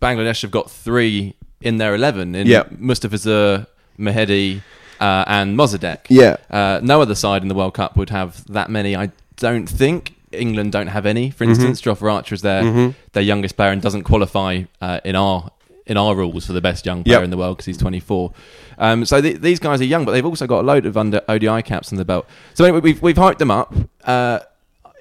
Bangladesh 0.00 0.42
have 0.42 0.50
got 0.50 0.70
three 0.70 1.34
in 1.62 1.78
their 1.78 1.94
eleven 1.94 2.34
in 2.34 2.46
Yeah. 2.46 2.64
Mustafizur, 2.64 3.66
Mehidy, 3.98 4.60
uh, 5.00 5.24
and 5.26 5.56
Mosaddek. 5.58 6.06
Yeah. 6.08 6.36
uh, 6.50 6.80
no 6.82 7.00
other 7.02 7.14
side 7.14 7.42
in 7.42 7.48
the 7.48 7.54
World 7.54 7.74
Cup 7.74 7.96
would 7.96 8.10
have 8.10 8.44
that 8.52 8.70
many. 8.70 8.96
I 8.96 9.10
don't 9.36 9.66
think. 9.68 10.14
England 10.32 10.72
don't 10.72 10.88
have 10.88 11.06
any. 11.06 11.28
Mm-hmm. 11.28 11.36
For 11.36 11.44
instance, 11.44 11.80
Jofra 11.80 12.12
Archer 12.12 12.34
is 12.34 12.42
their 12.42 12.92
their 13.12 13.22
youngest 13.22 13.56
player 13.56 13.70
and 13.70 13.80
doesn't 13.80 14.02
qualify 14.04 14.64
uh, 14.80 15.00
in 15.04 15.16
our 15.16 15.50
in 15.86 15.96
our 15.96 16.16
rules 16.16 16.44
for 16.46 16.52
the 16.52 16.60
best 16.60 16.84
young 16.84 17.04
player 17.04 17.18
Yep. 17.18 17.24
in 17.24 17.30
the 17.30 17.36
world 17.36 17.56
because 17.56 17.66
he's 17.66 17.78
24. 17.78 18.32
Um, 18.76 19.04
so 19.04 19.20
th- 19.22 19.40
these 19.40 19.60
guys 19.60 19.80
are 19.80 19.84
young, 19.84 20.04
but 20.04 20.10
they've 20.12 20.26
also 20.26 20.46
got 20.48 20.60
a 20.60 20.66
load 20.66 20.84
of 20.84 20.96
under 20.96 21.22
ODI 21.28 21.62
caps 21.62 21.92
in 21.92 21.96
the 21.96 22.04
belt. 22.04 22.26
So 22.54 22.64
anyway, 22.64 22.80
we've 22.80 23.00
we've 23.00 23.16
hyped 23.16 23.38
them 23.38 23.52
up. 23.52 23.72
Uh, 24.04 24.40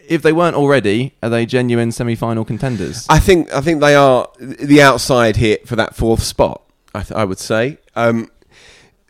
if 0.07 0.21
they 0.21 0.31
weren't 0.31 0.55
already, 0.55 1.15
are 1.23 1.29
they 1.29 1.47
genuine 1.47 1.91
semi-final 1.91 2.45
contenders? 2.45 3.07
I 3.09 3.17
think 3.19 3.51
I 3.51 3.61
think 3.61 3.81
they 3.81 3.95
are 3.95 4.29
the 4.39 4.81
outside 4.83 5.37
hit 5.37 5.67
for 5.67 5.75
that 5.75 5.95
fourth 5.95 6.21
spot. 6.21 6.61
I, 6.93 7.01
th- 7.01 7.11
I 7.13 7.25
would 7.25 7.39
say. 7.39 7.79
Um, 7.95 8.29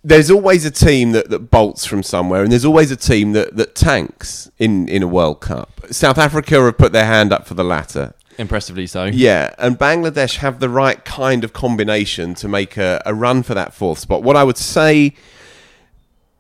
there's 0.06 0.30
always 0.30 0.66
a 0.66 0.72
team 0.72 1.14
that, 1.14 1.32
that 1.32 1.50
bolts 1.50 1.84
from 1.84 2.04
somewhere, 2.04 2.44
and 2.44 2.52
there's 2.52 2.64
always 2.64 2.92
a 2.92 2.96
team 2.96 3.32
that, 3.34 3.58
that 3.58 3.74
tanks 3.74 4.52
in, 4.60 4.88
in 4.88 5.02
a 5.02 5.08
World 5.08 5.42
Cup. 5.42 5.82
South 5.90 6.20
Africa 6.20 6.62
have 6.62 6.78
put 6.78 6.92
their 6.92 7.08
hand 7.08 7.34
up 7.34 7.48
for 7.48 7.56
the 7.56 7.64
latter. 7.64 8.14
Impressively 8.38 8.86
so. 8.86 9.06
Yeah, 9.06 9.56
and 9.58 9.80
Bangladesh 9.80 10.38
have 10.38 10.60
the 10.60 10.70
right 10.70 11.04
kind 11.04 11.44
of 11.44 11.54
combination 11.54 12.36
to 12.36 12.48
make 12.48 12.78
a, 12.78 13.02
a 13.04 13.16
run 13.16 13.42
for 13.42 13.56
that 13.56 13.74
fourth 13.74 13.98
spot. 13.98 14.22
What 14.22 14.36
I 14.36 14.44
would 14.44 14.58
say, 14.58 15.16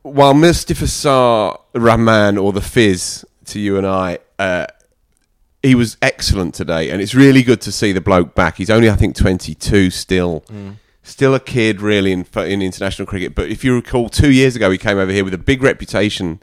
while 0.04 0.36
Mustafizur 0.36 1.60
Rahman 1.74 2.38
or 2.38 2.54
the 2.54 2.62
Fizz 2.62 3.26
to 3.46 3.60
you 3.60 3.78
and 3.80 3.88
I, 3.88 4.20
uh, 4.38 4.68
he 5.64 5.74
was 5.74 5.98
excellent 6.04 6.54
today, 6.54 6.92
and 6.92 7.02
it's 7.02 7.16
really 7.16 7.42
good 7.42 7.62
to 7.62 7.72
see 7.72 7.94
the 7.94 8.02
bloke 8.02 8.36
back. 8.36 8.58
He's 8.58 8.70
only, 8.70 8.92
I 8.92 8.96
think, 8.96 9.16
22 9.16 9.90
still. 9.90 10.44
Still 11.08 11.36
a 11.36 11.40
kid, 11.40 11.82
really, 11.82 12.12
in, 12.12 12.26
in 12.36 12.62
international 12.64 13.06
cricket. 13.06 13.36
But 13.36 13.50
if 13.50 13.64
you 13.64 13.76
recall, 13.76 14.10
two 14.10 14.32
years 14.32 14.56
ago, 14.56 14.72
he 14.72 14.78
came 14.80 14.98
over 14.98 15.12
here 15.12 15.24
with 15.24 15.36
a 15.36 15.38
big 15.38 15.62
reputation 15.62 16.42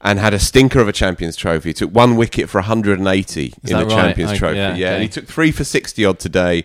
and 0.00 0.18
had 0.18 0.32
a 0.32 0.38
stinker 0.38 0.78
of 0.80 0.86
a 0.86 0.92
Champions 0.92 1.34
Trophy. 1.34 1.70
He 1.70 1.72
took 1.74 1.90
one 1.92 2.16
wicket 2.16 2.48
for 2.48 2.58
180 2.58 3.44
in 3.46 3.52
the 3.64 3.74
right? 3.84 3.88
Champions 3.90 4.30
I- 4.30 4.36
Trophy. 4.36 4.56
yeah, 4.56 4.74
Yeah, 4.76 4.86
and 4.88 4.94
okay. 4.96 5.02
he 5.02 5.08
took 5.08 5.26
three 5.26 5.50
for 5.50 5.64
60 5.64 6.04
odd 6.04 6.18
today 6.20 6.64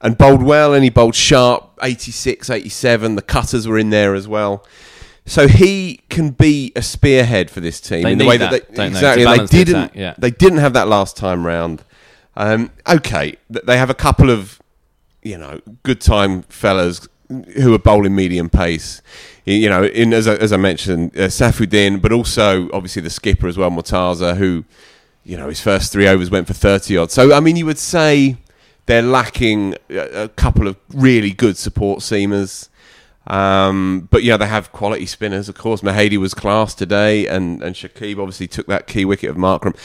and 0.00 0.16
bowled 0.16 0.42
well, 0.42 0.72
and 0.72 0.84
he 0.84 0.90
bowled 0.90 1.14
sharp 1.16 1.76
86, 1.82 2.48
87. 2.48 3.16
The 3.16 3.22
cutters 3.22 3.66
were 3.66 3.76
in 3.76 3.90
there 3.90 4.14
as 4.14 4.28
well. 4.28 4.64
So 5.26 5.48
he 5.48 6.00
can 6.08 6.30
be 6.30 6.72
a 6.74 6.82
spearhead 6.82 7.50
for 7.50 7.60
this 7.60 7.80
team 7.80 8.02
They 8.02 8.12
in 8.12 8.18
the 8.18 8.26
way 8.26 8.36
that, 8.36 8.50
that, 8.50 8.74
they 8.74 8.86
exactly 8.86 9.24
they 9.24 9.46
didn't 9.46 9.76
attack, 9.76 9.96
yeah. 9.96 10.14
they 10.16 10.30
didn't 10.30 10.58
have 10.58 10.72
that 10.72 10.88
last 10.88 11.16
time 11.16 11.46
round. 11.46 11.84
Um, 12.36 12.70
okay, 12.88 13.36
they 13.50 13.76
have 13.76 13.90
a 13.90 13.94
couple 13.94 14.30
of 14.30 14.60
you 15.22 15.38
know 15.38 15.60
good 15.82 16.00
time 16.00 16.42
fellas 16.44 17.08
who 17.56 17.72
are 17.74 17.78
bowling 17.78 18.14
medium 18.14 18.48
pace. 18.48 19.02
You 19.44 19.68
know, 19.68 19.84
in 19.84 20.12
as 20.12 20.28
I, 20.28 20.34
as 20.34 20.52
I 20.52 20.56
mentioned, 20.56 21.16
uh, 21.16 21.28
Saifuddin, 21.28 22.02
but 22.02 22.12
also 22.12 22.70
obviously 22.72 23.02
the 23.02 23.10
skipper 23.10 23.48
as 23.48 23.56
well, 23.56 23.70
Mortaza, 23.70 24.36
who 24.36 24.64
you 25.24 25.36
know 25.36 25.48
his 25.48 25.60
first 25.60 25.92
three 25.92 26.06
overs 26.06 26.30
went 26.30 26.46
for 26.46 26.54
thirty 26.54 26.96
odd. 26.96 27.10
So 27.10 27.32
I 27.32 27.40
mean, 27.40 27.56
you 27.56 27.66
would 27.66 27.78
say 27.78 28.36
they're 28.86 29.02
lacking 29.02 29.76
a, 29.88 30.24
a 30.24 30.28
couple 30.28 30.68
of 30.68 30.76
really 30.92 31.30
good 31.30 31.56
support 31.56 32.00
seamers. 32.00 32.68
Um, 33.26 34.08
but 34.10 34.24
yeah, 34.24 34.36
they 34.36 34.46
have 34.46 34.72
quality 34.72 35.06
spinners, 35.06 35.48
of 35.48 35.54
course. 35.54 35.82
Mehidy 35.82 36.16
was 36.16 36.34
class 36.34 36.74
today, 36.74 37.28
and, 37.28 37.62
and 37.62 37.76
Shakib 37.76 38.18
obviously 38.18 38.48
took 38.48 38.66
that 38.66 38.88
key 38.88 39.04
wicket 39.04 39.30
of 39.30 39.36
Markram. 39.36 39.76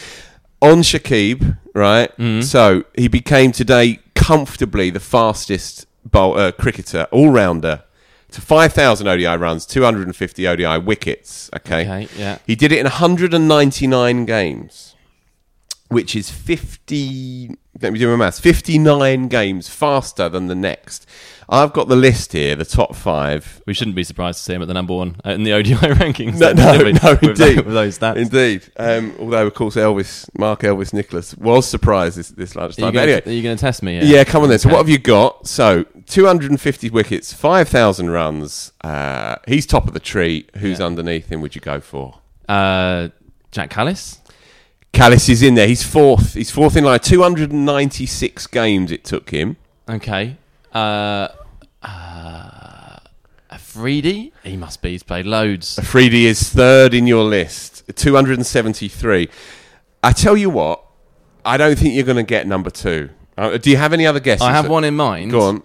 On 0.65 0.81
Shakib, 0.81 1.57
right? 1.73 2.11
So 2.41 2.83
he 2.95 3.07
became 3.07 3.51
today 3.51 3.99
comfortably 4.15 4.89
the 4.89 4.99
fastest 4.99 5.85
bowl, 6.03 6.37
uh, 6.37 6.51
cricketer, 6.51 7.07
all 7.11 7.29
rounder, 7.29 7.83
to 8.31 8.41
5,000 8.41 9.07
ODI 9.07 9.37
runs, 9.37 9.65
250 9.67 10.47
ODI 10.47 10.77
wickets. 10.79 11.49
Okay. 11.55 11.81
Okay, 11.83 12.07
yeah. 12.17 12.39
He 12.47 12.55
did 12.55 12.71
it 12.71 12.79
in 12.79 12.85
199 12.85 14.25
games, 14.25 14.94
which 15.89 16.15
is 16.15 16.29
50. 16.29 17.55
Let 17.81 17.93
me 17.93 17.99
do 17.99 18.09
my 18.09 18.15
maths. 18.15 18.39
59 18.39 19.27
games 19.27 19.67
faster 19.69 20.29
than 20.29 20.47
the 20.47 20.55
next. 20.55 21.05
I've 21.47 21.73
got 21.73 21.87
the 21.89 21.95
list 21.95 22.31
here, 22.33 22.55
the 22.55 22.65
top 22.65 22.95
five. 22.95 23.61
We 23.67 23.73
shouldn't 23.75 23.95
be 23.95 24.03
surprised 24.03 24.39
to 24.39 24.43
see 24.45 24.53
him 24.53 24.63
at 24.63 24.67
the 24.67 24.73
number 24.73 24.95
one 24.95 25.17
uh, 25.23 25.31
in 25.31 25.43
the 25.43 25.53
ODI 25.53 25.73
rankings. 25.75 26.39
No, 26.39 26.53
no, 26.53 26.83
we? 26.83 26.93
no, 26.93 27.11
with, 27.11 27.39
indeed. 27.39 27.57
tho- 27.57 27.63
with 27.63 27.73
those 27.73 27.99
stats. 27.99 28.15
Indeed. 28.15 28.63
Um, 28.77 29.13
although, 29.19 29.45
of 29.45 29.53
course, 29.53 29.75
Elvis, 29.75 30.27
Mark 30.39 30.61
Elvis 30.61 30.91
Nicholas 30.91 31.35
was 31.35 31.67
surprised 31.67 32.17
this, 32.17 32.29
this 32.29 32.55
lunchtime. 32.55 32.93
Gonna- 32.93 33.01
anyway, 33.11 33.21
are 33.25 33.31
you 33.31 33.43
going 33.43 33.57
to 33.57 33.61
test 33.61 33.83
me? 33.83 33.99
Here? 33.99 34.03
yeah, 34.05 34.23
come 34.23 34.41
on 34.41 34.49
then. 34.49 34.57
So, 34.57 34.69
what 34.69 34.77
have 34.77 34.89
you 34.89 34.97
got? 34.97 35.45
So, 35.45 35.83
250 36.07 36.89
wickets, 36.89 37.31
5,000 37.33 38.09
runs. 38.09 38.71
Uh, 38.81 39.35
he's 39.47 39.67
top 39.67 39.87
of 39.87 39.93
the 39.93 39.99
tree. 39.99 40.47
Who's 40.57 40.79
Yeah. 40.79 40.85
underneath 40.87 41.31
him 41.31 41.41
would 41.41 41.53
you 41.53 41.61
go 41.61 41.79
for? 41.79 42.19
Uh, 42.49 43.09
Jacques 43.51 43.69
Kallis. 43.71 44.19
Kallis 44.95 45.27
is 45.27 45.41
in 45.43 45.55
there. 45.55 45.67
He's 45.67 45.83
fourth. 45.83 46.35
He's 46.35 46.49
fourth 46.49 46.77
in 46.77 46.85
line. 46.85 46.99
296 46.99 48.47
games 48.47 48.91
it 48.93 49.03
took 49.03 49.29
him. 49.29 49.57
Okay. 49.89 50.37
Uh, 50.73 51.27
uh, 51.83 52.99
Afridi. 53.51 54.31
He 54.43 54.55
must 54.55 54.81
be. 54.81 54.91
He's 54.91 55.03
played 55.03 55.25
loads. 55.25 55.77
Afridi 55.77 56.25
is 56.25 56.47
third 56.47 56.93
in 56.93 57.07
your 57.07 57.25
list, 57.25 57.83
273. 57.93 59.29
I 60.01 60.11
tell 60.13 60.37
you 60.37 60.49
what, 60.49 60.81
I 61.43 61.57
don't 61.57 61.77
think 61.77 61.93
you're 61.93 62.05
going 62.05 62.15
to 62.15 62.23
get 62.23 62.47
number 62.47 62.69
two. 62.69 63.09
Uh, 63.37 63.57
do 63.57 63.69
you 63.69 63.77
have 63.77 63.91
any 63.91 64.07
other 64.07 64.21
guesses? 64.21 64.43
I 64.43 64.53
have 64.53 64.69
one 64.69 64.85
in 64.85 64.95
mind. 64.95 65.31
Go 65.31 65.41
on. 65.41 65.63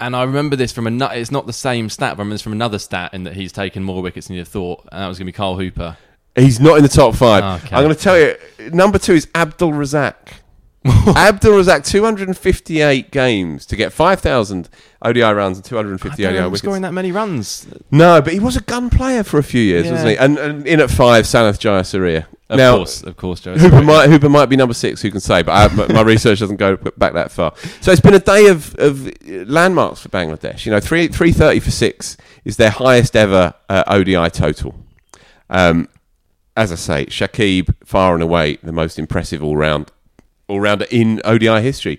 And 0.00 0.16
I 0.16 0.22
remember 0.22 0.56
this 0.56 0.72
from 0.72 0.86
another. 0.86 1.14
It's 1.14 1.30
not 1.30 1.46
the 1.46 1.52
same 1.52 1.90
stat. 1.90 2.16
But 2.16 2.20
I 2.20 2.22
remember 2.22 2.34
this 2.34 2.42
from 2.42 2.52
another 2.52 2.78
stat 2.78 3.12
in 3.12 3.24
that 3.24 3.34
he's 3.34 3.52
taken 3.52 3.84
more 3.84 4.00
wickets 4.00 4.28
than 4.28 4.36
you'd 4.36 4.48
thought, 4.48 4.88
and 4.90 5.02
that 5.02 5.06
was 5.06 5.18
going 5.18 5.26
to 5.26 5.32
be 5.32 5.36
Carl 5.36 5.56
Hooper. 5.58 5.98
He's 6.36 6.58
not 6.60 6.76
in 6.76 6.82
the 6.82 6.88
top 6.88 7.14
five. 7.14 7.62
Okay. 7.64 7.76
I'm 7.76 7.84
going 7.84 7.94
to 7.94 8.00
tell 8.00 8.18
you, 8.18 8.36
number 8.70 8.98
two 8.98 9.12
is 9.12 9.28
Abdul 9.34 9.72
Razzaq. 9.72 10.14
Abdul 10.84 11.52
Razzaq, 11.62 11.86
258 11.88 13.10
games 13.10 13.64
to 13.66 13.76
get 13.76 13.92
5,000 13.92 14.68
ODI 15.02 15.22
runs 15.22 15.56
and 15.58 15.64
250 15.64 16.26
I 16.26 16.30
ODI 16.30 16.40
wickets. 16.42 16.58
scoring 16.60 16.82
that 16.82 16.92
many 16.92 17.10
runs. 17.12 17.66
No, 17.90 18.20
but 18.20 18.32
he 18.32 18.40
was 18.40 18.56
a 18.56 18.60
gun 18.60 18.90
player 18.90 19.22
for 19.22 19.38
a 19.38 19.42
few 19.42 19.62
years, 19.62 19.86
Yeah. 19.86 19.92
wasn't 19.92 20.10
he? 20.10 20.16
And, 20.18 20.38
and 20.38 20.66
in 20.66 20.80
at 20.80 20.90
five, 20.90 21.24
Sanath 21.24 21.58
Jayasuriya. 21.58 22.26
Of 22.50 22.58
now, 22.58 22.76
course, 22.76 23.02
of 23.02 23.16
course, 23.16 23.40
Jo. 23.40 23.56
Hooper 23.56 23.80
might, 23.80 24.10
Hooper 24.10 24.28
might 24.28 24.46
be 24.46 24.56
number 24.56 24.74
six, 24.74 25.00
who 25.00 25.10
can 25.10 25.20
say, 25.20 25.42
but 25.42 25.52
I, 25.52 25.74
my, 25.86 25.86
my 25.90 26.02
research 26.02 26.40
doesn't 26.40 26.56
go 26.56 26.76
back 26.76 27.14
that 27.14 27.30
far. 27.30 27.54
So 27.80 27.90
it's 27.90 28.02
been 28.02 28.12
a 28.12 28.18
day 28.18 28.48
of, 28.48 28.74
of 28.74 29.10
landmarks 29.48 30.00
for 30.00 30.10
Bangladesh. 30.10 30.66
You 30.66 30.72
know, 30.72 30.80
three, 30.80 31.08
330 31.08 31.60
for 31.60 31.70
six 31.70 32.18
is 32.44 32.58
their 32.58 32.70
highest 32.70 33.16
ever 33.16 33.54
uh, 33.70 33.84
ODI 33.86 34.28
total. 34.28 34.74
Um, 35.48 35.88
as 36.56 36.70
I 36.72 36.76
say, 36.76 37.06
Shakib, 37.06 37.74
far 37.84 38.14
and 38.14 38.22
away 38.22 38.56
the 38.62 38.72
most 38.72 38.98
impressive 38.98 39.42
all 39.42 39.56
round 39.56 39.90
all 40.46 40.60
rounder 40.60 40.86
in 40.90 41.20
ODI 41.24 41.62
history. 41.62 41.98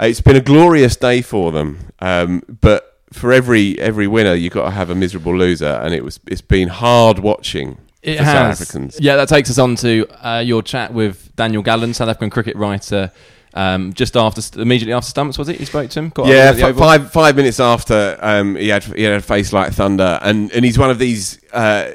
Uh, 0.00 0.06
it's 0.06 0.20
been 0.20 0.36
a 0.36 0.40
glorious 0.40 0.96
day 0.96 1.22
for 1.22 1.50
them, 1.52 1.78
um, 2.00 2.42
but 2.60 2.98
for 3.12 3.32
every 3.32 3.78
every 3.80 4.06
winner, 4.06 4.34
you've 4.34 4.52
got 4.52 4.64
to 4.66 4.70
have 4.70 4.90
a 4.90 4.94
miserable 4.94 5.36
loser, 5.36 5.80
and 5.82 5.94
it 5.94 6.04
was 6.04 6.20
it's 6.26 6.40
been 6.42 6.68
hard 6.68 7.18
watching 7.18 7.78
It 8.02 8.18
for 8.18 8.24
has. 8.24 8.58
South 8.58 8.68
Africans. 8.68 9.00
Yeah, 9.00 9.16
that 9.16 9.28
takes 9.28 9.50
us 9.50 9.58
on 9.58 9.76
to 9.76 10.06
uh, 10.26 10.38
your 10.40 10.62
chat 10.62 10.92
with 10.92 11.34
Daniel 11.36 11.62
Gallan, 11.62 11.94
South 11.94 12.08
African 12.08 12.30
cricket 12.30 12.56
writer 12.56 13.10
Um, 13.52 13.92
just 13.94 14.16
after, 14.16 14.40
immediately 14.62 14.92
after 14.92 15.10
stumps, 15.10 15.36
was 15.36 15.48
it? 15.48 15.58
You 15.58 15.66
spoke 15.66 15.90
to 15.90 15.98
him. 15.98 16.10
Got 16.10 16.28
yeah, 16.28 16.52
f- 16.56 16.76
five 16.76 17.10
five 17.10 17.34
minutes 17.34 17.58
after 17.58 18.16
um, 18.20 18.54
he 18.56 18.68
had 18.68 18.84
he 18.84 19.02
had 19.02 19.14
a 19.14 19.20
face 19.20 19.52
like 19.52 19.72
thunder, 19.72 20.20
and, 20.22 20.52
and 20.52 20.64
he's 20.64 20.78
one 20.78 20.90
of 20.90 20.98
these 21.00 21.40
uh, 21.52 21.90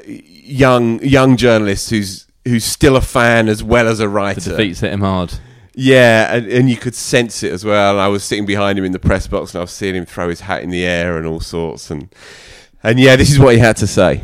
young 0.46 1.02
young 1.02 1.36
journalists 1.36 1.90
who's 1.90 2.26
who's 2.44 2.64
still 2.64 2.96
a 2.96 3.00
fan 3.00 3.48
as 3.48 3.62
well 3.62 3.88
as 3.88 3.98
a 4.00 4.04
The 4.04 4.08
writer. 4.08 4.40
defeats 4.40 4.80
hit 4.80 4.92
him 4.92 5.00
hard. 5.00 5.34
Yeah, 5.74 6.34
and, 6.34 6.46
and 6.46 6.70
you 6.70 6.76
could 6.76 6.94
sense 6.94 7.42
it 7.42 7.52
as 7.52 7.64
well. 7.64 8.00
I 8.00 8.06
was 8.06 8.24
sitting 8.24 8.46
behind 8.46 8.78
him 8.78 8.84
in 8.86 8.92
the 8.92 8.98
press 8.98 9.26
box, 9.26 9.52
and 9.52 9.58
I 9.58 9.62
was 9.62 9.72
seeing 9.72 9.94
him 9.94 10.06
throw 10.06 10.28
his 10.30 10.40
hat 10.40 10.62
in 10.62 10.70
the 10.70 10.84
air 10.86 11.18
and 11.18 11.26
all 11.26 11.40
sorts. 11.40 11.90
And 11.90 12.08
and 12.82 12.98
yeah, 12.98 13.16
this 13.16 13.30
is 13.30 13.38
what 13.38 13.54
he 13.54 13.60
had 13.60 13.76
to 13.78 13.86
say. 13.86 14.22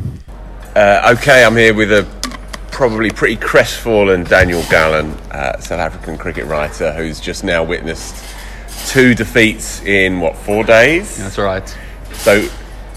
Uh, 0.75 1.15
okay, 1.17 1.43
I'm 1.45 1.55
here 1.55 1.73
with 1.75 1.91
a 1.91 2.07
probably 2.71 3.11
pretty 3.11 3.35
crestfallen 3.35 4.23
Daniel 4.23 4.61
Gallan, 4.63 5.11
uh, 5.31 5.59
South 5.59 5.79
African 5.79 6.17
cricket 6.17 6.45
writer, 6.45 6.91
who's 6.93 7.19
just 7.19 7.43
now 7.43 7.63
witnessed 7.63 8.15
two 8.87 9.13
defeats 9.13 9.83
in 9.83 10.19
what 10.19 10.35
four 10.35 10.63
days. 10.63 11.17
That's 11.17 11.37
right. 11.37 11.77
So, 12.13 12.49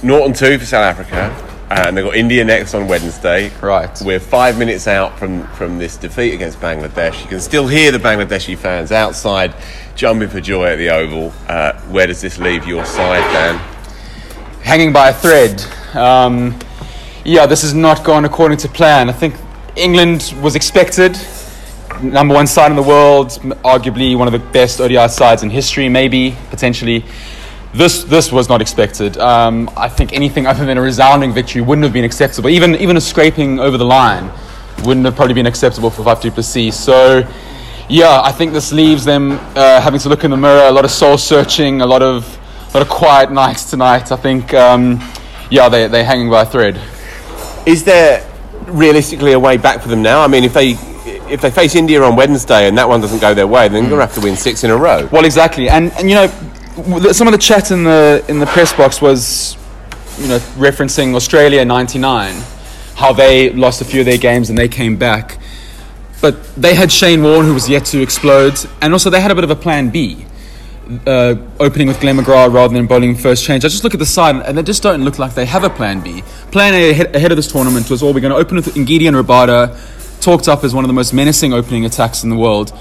Norton 0.02 0.32
two 0.32 0.58
for 0.58 0.64
South 0.64 0.84
Africa, 0.98 1.30
and 1.70 1.96
they've 1.96 2.04
got 2.04 2.14
India 2.14 2.44
next 2.44 2.74
on 2.74 2.86
Wednesday. 2.86 3.50
Right. 3.60 3.90
We're 4.04 4.20
five 4.20 4.58
minutes 4.58 4.86
out 4.86 5.18
from, 5.18 5.46
from 5.48 5.78
this 5.78 5.96
defeat 5.96 6.32
against 6.32 6.60
Bangladesh. 6.60 7.20
You 7.22 7.28
can 7.28 7.40
still 7.40 7.66
hear 7.66 7.90
the 7.90 7.98
Bangladeshi 7.98 8.56
fans 8.56 8.92
outside 8.92 9.54
jumping 9.96 10.28
for 10.28 10.40
joy 10.40 10.66
at 10.66 10.76
the 10.76 10.90
Oval. 10.90 11.32
Uh, 11.48 11.72
where 11.88 12.06
does 12.06 12.20
this 12.20 12.38
leave 12.38 12.66
your 12.66 12.84
side, 12.84 13.22
Dan? 13.32 13.58
Hanging 14.62 14.92
by 14.92 15.08
a 15.08 15.14
thread. 15.14 15.60
Um, 15.94 16.58
yeah, 17.24 17.46
this 17.46 17.62
has 17.62 17.74
not 17.74 18.04
gone 18.04 18.24
according 18.24 18.58
to 18.58 18.68
plan. 18.68 19.08
I 19.08 19.12
think 19.12 19.34
England 19.74 20.34
was 20.40 20.54
expected. 20.54 21.18
Number 22.00 22.34
one 22.34 22.46
side 22.46 22.70
in 22.70 22.76
the 22.76 22.82
world, 22.82 23.30
arguably 23.64 24.16
one 24.16 24.28
of 24.28 24.32
the 24.32 24.50
best 24.50 24.80
ODI 24.80 25.08
sides 25.08 25.42
in 25.42 25.50
history, 25.50 25.88
maybe, 25.88 26.36
potentially. 26.50 27.04
This, 27.74 28.04
this 28.04 28.32
was 28.32 28.48
not 28.48 28.62
expected. 28.62 29.18
Um, 29.18 29.68
I 29.76 29.88
think 29.88 30.12
anything 30.12 30.46
other 30.46 30.64
than 30.64 30.78
a 30.78 30.80
resounding 30.80 31.32
victory 31.32 31.60
wouldn't 31.60 31.84
have 31.84 31.92
been 31.92 32.04
acceptable. 32.04 32.48
Even, 32.48 32.74
even 32.76 32.96
a 32.96 33.00
scraping 33.00 33.60
over 33.60 33.76
the 33.76 33.84
line 33.84 34.30
wouldn't 34.84 35.04
have 35.04 35.14
probably 35.14 35.34
been 35.34 35.46
acceptable 35.46 35.90
for 35.90 36.02
Faf 36.02 36.22
du 36.22 36.30
Plessis. 36.30 36.78
So, 36.78 37.28
yeah, 37.88 38.20
I 38.22 38.32
think 38.32 38.52
this 38.52 38.72
leaves 38.72 39.04
them 39.04 39.32
uh, 39.32 39.80
having 39.80 40.00
to 40.00 40.08
look 40.08 40.24
in 40.24 40.30
the 40.30 40.36
mirror, 40.36 40.68
a 40.68 40.72
lot 40.72 40.84
of 40.84 40.90
soul 40.90 41.18
searching, 41.18 41.82
a 41.82 41.86
lot 41.86 42.02
of, 42.02 42.38
a 42.70 42.78
lot 42.78 42.82
of 42.82 42.88
quiet 42.88 43.30
nights 43.30 43.68
tonight. 43.68 44.10
I 44.10 44.16
think, 44.16 44.54
um, 44.54 45.02
yeah, 45.50 45.68
they, 45.68 45.86
they're 45.88 46.04
hanging 46.04 46.30
by 46.30 46.42
a 46.42 46.46
thread. 46.46 46.80
Is 47.66 47.84
there 47.84 48.26
realistically 48.66 49.32
a 49.32 49.40
way 49.40 49.56
back 49.56 49.82
for 49.82 49.88
them 49.88 50.02
now? 50.02 50.22
I 50.22 50.28
mean, 50.28 50.44
if 50.44 50.54
they 50.54 50.76
if 51.28 51.40
they 51.40 51.50
face 51.50 51.74
India 51.74 52.02
on 52.02 52.16
Wednesday 52.16 52.68
and 52.68 52.78
that 52.78 52.88
one 52.88 53.00
doesn't 53.00 53.20
go 53.20 53.34
their 53.34 53.46
way, 53.46 53.68
then 53.68 53.82
they're 53.82 53.90
going 53.90 54.00
to 54.00 54.06
have 54.06 54.14
to 54.14 54.20
win 54.20 54.36
six 54.36 54.64
in 54.64 54.70
a 54.70 54.76
row. 54.76 55.08
Well, 55.10 55.24
exactly, 55.24 55.68
and 55.68 55.92
and 55.94 56.08
you 56.08 56.14
know, 56.14 56.28
some 56.76 57.26
of 57.26 57.32
the 57.32 57.38
chat 57.40 57.70
in 57.70 57.84
the 57.84 58.24
in 58.28 58.38
the 58.38 58.46
press 58.46 58.72
box 58.72 59.00
was, 59.00 59.56
you 60.18 60.28
know, 60.28 60.38
referencing 60.58 61.14
Australia 61.14 61.64
'99, 61.64 62.34
how 62.96 63.12
they 63.12 63.50
lost 63.50 63.80
a 63.80 63.84
few 63.84 64.00
of 64.00 64.06
their 64.06 64.18
games 64.18 64.50
and 64.50 64.58
they 64.58 64.68
came 64.68 64.96
back, 64.96 65.38
but 66.20 66.54
they 66.54 66.74
had 66.74 66.92
Shane 66.92 67.22
Warne 67.22 67.46
who 67.46 67.54
was 67.54 67.68
yet 67.68 67.86
to 67.86 68.02
explode, 68.02 68.58
and 68.82 68.92
also 68.92 69.08
they 69.08 69.20
had 69.20 69.30
a 69.30 69.34
bit 69.34 69.44
of 69.44 69.50
a 69.50 69.56
plan 69.56 69.90
B. 69.90 70.26
Uh, 71.04 71.34
opening 71.58 71.88
with 71.88 71.98
Glenn 72.00 72.16
McGrath 72.16 72.52
rather 72.52 72.72
than 72.72 72.86
bowling 72.86 73.16
first 73.16 73.42
change. 73.42 73.64
I 73.64 73.68
just 73.68 73.82
look 73.82 73.94
at 73.94 73.98
the 73.98 74.06
side 74.06 74.36
and 74.46 74.56
they 74.56 74.62
just 74.62 74.84
don't 74.84 75.02
look 75.02 75.18
like 75.18 75.34
they 75.34 75.44
have 75.44 75.64
a 75.64 75.68
plan 75.68 75.98
B. 75.98 76.22
Plan 76.52 76.74
A 76.74 76.90
ahead, 76.90 77.32
of 77.32 77.36
this 77.36 77.50
tournament 77.50 77.90
was 77.90 78.04
all 78.04 78.14
we're 78.14 78.20
going 78.20 78.32
to 78.32 78.38
open 78.38 78.54
with 78.54 78.66
Ngidi 78.66 79.08
and 79.08 79.16
Rabada, 79.16 79.74
talked 80.20 80.46
up 80.46 80.62
as 80.62 80.76
one 80.76 80.84
of 80.84 80.88
the 80.88 80.94
most 80.94 81.12
menacing 81.12 81.52
opening 81.52 81.84
attacks 81.84 82.22
in 82.22 82.30
the 82.30 82.36
world. 82.36 82.72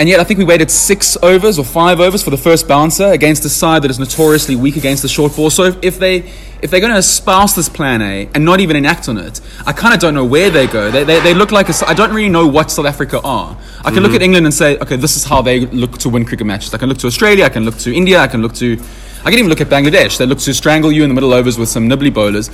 And 0.00 0.08
yet, 0.08 0.18
I 0.18 0.24
think 0.24 0.38
we 0.38 0.44
waited 0.44 0.70
six 0.70 1.18
overs 1.22 1.58
or 1.58 1.64
five 1.64 2.00
overs 2.00 2.22
for 2.22 2.30
the 2.30 2.38
first 2.38 2.66
bouncer 2.66 3.08
against 3.12 3.44
a 3.44 3.50
side 3.50 3.82
that 3.82 3.90
is 3.90 3.98
notoriously 3.98 4.56
weak 4.56 4.76
against 4.78 5.02
the 5.02 5.08
short 5.08 5.36
ball. 5.36 5.50
So, 5.50 5.64
if, 5.64 5.84
if 5.84 5.98
they 5.98 6.20
if 6.62 6.70
they're 6.70 6.80
going 6.80 6.94
to 6.94 6.98
espouse 6.98 7.54
this 7.54 7.68
plan 7.68 8.00
A 8.00 8.26
and 8.34 8.42
not 8.42 8.60
even 8.60 8.76
enact 8.76 9.10
on 9.10 9.18
it, 9.18 9.42
I 9.66 9.74
kind 9.74 9.92
of 9.92 10.00
don't 10.00 10.14
know 10.14 10.24
where 10.24 10.48
they 10.48 10.66
go. 10.66 10.90
They, 10.90 11.04
they, 11.04 11.20
they 11.20 11.34
look 11.34 11.52
like 11.52 11.66
a 11.66 11.76
s- 11.76 11.82
I 11.82 11.92
don't 11.92 12.14
really 12.14 12.30
know 12.30 12.46
what 12.46 12.70
South 12.70 12.86
Africa 12.86 13.20
are. 13.22 13.54
I 13.84 13.90
can 13.90 13.96
look 14.02 14.12
mm-hmm. 14.12 14.14
at 14.16 14.22
England 14.22 14.46
and 14.46 14.54
say, 14.54 14.78
okay, 14.78 14.96
this 14.96 15.18
is 15.18 15.24
how 15.24 15.42
they 15.42 15.66
look 15.66 15.98
to 15.98 16.08
win 16.08 16.24
cricket 16.24 16.46
matches. 16.46 16.72
I 16.72 16.78
can 16.78 16.88
look 16.88 16.98
to 16.98 17.06
Australia, 17.06 17.44
I 17.44 17.50
can 17.50 17.66
look 17.66 17.76
to 17.80 17.94
India, 17.94 18.20
I 18.20 18.26
can 18.26 18.40
look 18.40 18.54
to, 18.54 18.78
I 19.20 19.30
can 19.30 19.38
even 19.38 19.50
look 19.50 19.60
at 19.60 19.68
Bangladesh. 19.68 20.16
They 20.16 20.24
look 20.24 20.38
to 20.38 20.54
strangle 20.54 20.90
you 20.90 21.02
in 21.02 21.10
the 21.10 21.14
middle 21.14 21.34
overs 21.34 21.58
with 21.58 21.68
some 21.68 21.88
nibbly 21.88 22.08
bowlers. 22.08 22.50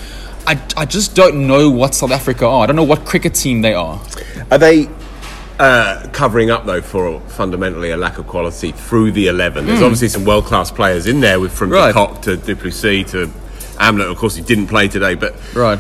I, 0.49 0.61
I 0.77 0.85
just 0.85 1.15
don't 1.15 1.47
know 1.47 1.71
what 1.71 1.95
South 1.95 2.11
Africa 2.11 2.47
are. 2.47 2.65
I 2.65 2.67
don't 2.67 2.77
know 2.77 2.85
what 2.85 3.05
cricket 3.05 3.35
team 3.35 3.63
they 3.63 3.75
are. 3.75 4.01
Are 4.51 4.59
they 4.59 4.89
uh, 5.59 6.09
covering 6.13 6.51
up 6.51 6.67
though 6.67 6.81
for 6.83 7.21
fundamentally 7.29 7.91
a 7.91 7.97
lack 7.97 8.19
of 8.19 8.27
quality 8.27 8.73
through 8.73 9.13
the 9.13 9.29
eleven? 9.29 9.67
There's 9.67 9.83
obviously 9.83 10.09
some 10.09 10.25
world 10.25 10.45
class 10.45 10.71
players 10.71 11.07
in 11.07 11.21
there, 11.21 11.41
with 11.41 11.53
from 11.53 11.71
Right. 11.71 11.93
Cock 11.93 12.23
to 12.23 12.37
Duplessis 12.37 13.11
to 13.13 13.27
Amla. 13.79 14.11
Of 14.11 14.17
course, 14.19 14.37
he 14.37 14.43
didn't 14.43 14.67
play 14.69 14.89
today, 14.89 15.15
but 15.15 15.35
Right. 15.55 15.79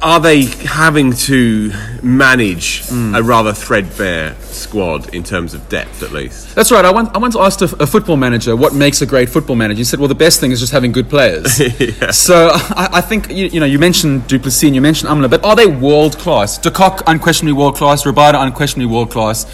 Are 0.00 0.18
they 0.18 0.44
having 0.44 1.12
to 1.12 1.70
manage 2.02 2.82
a 2.90 3.22
rather 3.22 3.52
threadbare 3.52 4.34
squad 4.40 5.14
in 5.14 5.22
terms 5.22 5.52
of 5.52 5.68
depth, 5.68 6.02
at 6.02 6.10
least? 6.10 6.54
That's 6.54 6.72
right. 6.72 6.84
I 6.84 6.90
once, 6.90 7.10
I 7.14 7.18
once 7.18 7.36
asked 7.36 7.60
a, 7.60 7.82
a 7.82 7.86
football 7.86 8.16
manager 8.16 8.56
what 8.56 8.74
makes 8.74 9.02
a 9.02 9.06
great 9.06 9.28
football 9.28 9.56
manager. 9.56 9.78
He 9.78 9.84
said, 9.84 10.00
"Well, 10.00 10.08
the 10.08 10.14
best 10.14 10.40
thing 10.40 10.52
is 10.52 10.60
just 10.60 10.72
having 10.72 10.92
good 10.92 11.08
players." 11.08 11.60
So 12.10 12.50
I, 12.52 12.88
I 12.94 13.00
think 13.00 13.30
you, 13.30 13.46
you 13.46 13.60
know 13.60 13.66
you 13.66 13.78
mentioned 13.78 14.26
Duplessis 14.26 14.64
and 14.64 14.74
you 14.74 14.80
mentioned 14.80 15.10
Amla, 15.10 15.28
but 15.30 15.44
are 15.44 15.54
they 15.54 15.66
world 15.66 16.16
class? 16.18 16.58
De 16.58 16.70
Kock 16.70 17.02
unquestionably 17.06 17.52
world 17.52 17.76
class. 17.76 18.04
Rabada 18.04 18.42
unquestionably 18.42 18.92
world 18.92 19.10
class. 19.10 19.44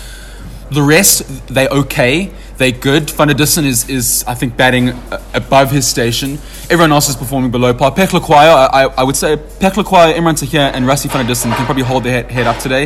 The 0.71 0.83
rest, 0.83 1.47
they 1.53 1.69
okay. 1.69 2.33
They 2.57 2.71
good. 2.71 3.11
Van 3.11 3.29
der 3.29 3.35
Dussen 3.35 3.65
is, 3.65 3.89
is 3.89 4.25
I 4.29 4.35
think 4.35 4.57
batting 4.57 4.91
uh, 4.91 5.21
above 5.35 5.71
his 5.73 5.87
station. 5.87 6.39
Everyone 6.71 6.93
else 6.93 7.09
is 7.09 7.17
performing 7.17 7.51
below 7.51 7.75
par. 7.75 7.91
Phehlukwayo, 7.93 8.69
I, 8.73 8.85
I 8.97 9.03
would 9.03 9.17
say 9.17 9.37
Phehlukwayo, 9.37 10.15
Imran 10.15 10.39
Tahir, 10.39 10.71
and 10.73 10.87
Rassie 10.87 11.11
van 11.11 11.27
der 11.27 11.33
Dussen 11.33 11.55
can 11.55 11.65
probably 11.67 11.83
hold 11.83 12.05
their 12.05 12.23
head, 12.23 12.47
up 12.47 12.59
today. 12.59 12.85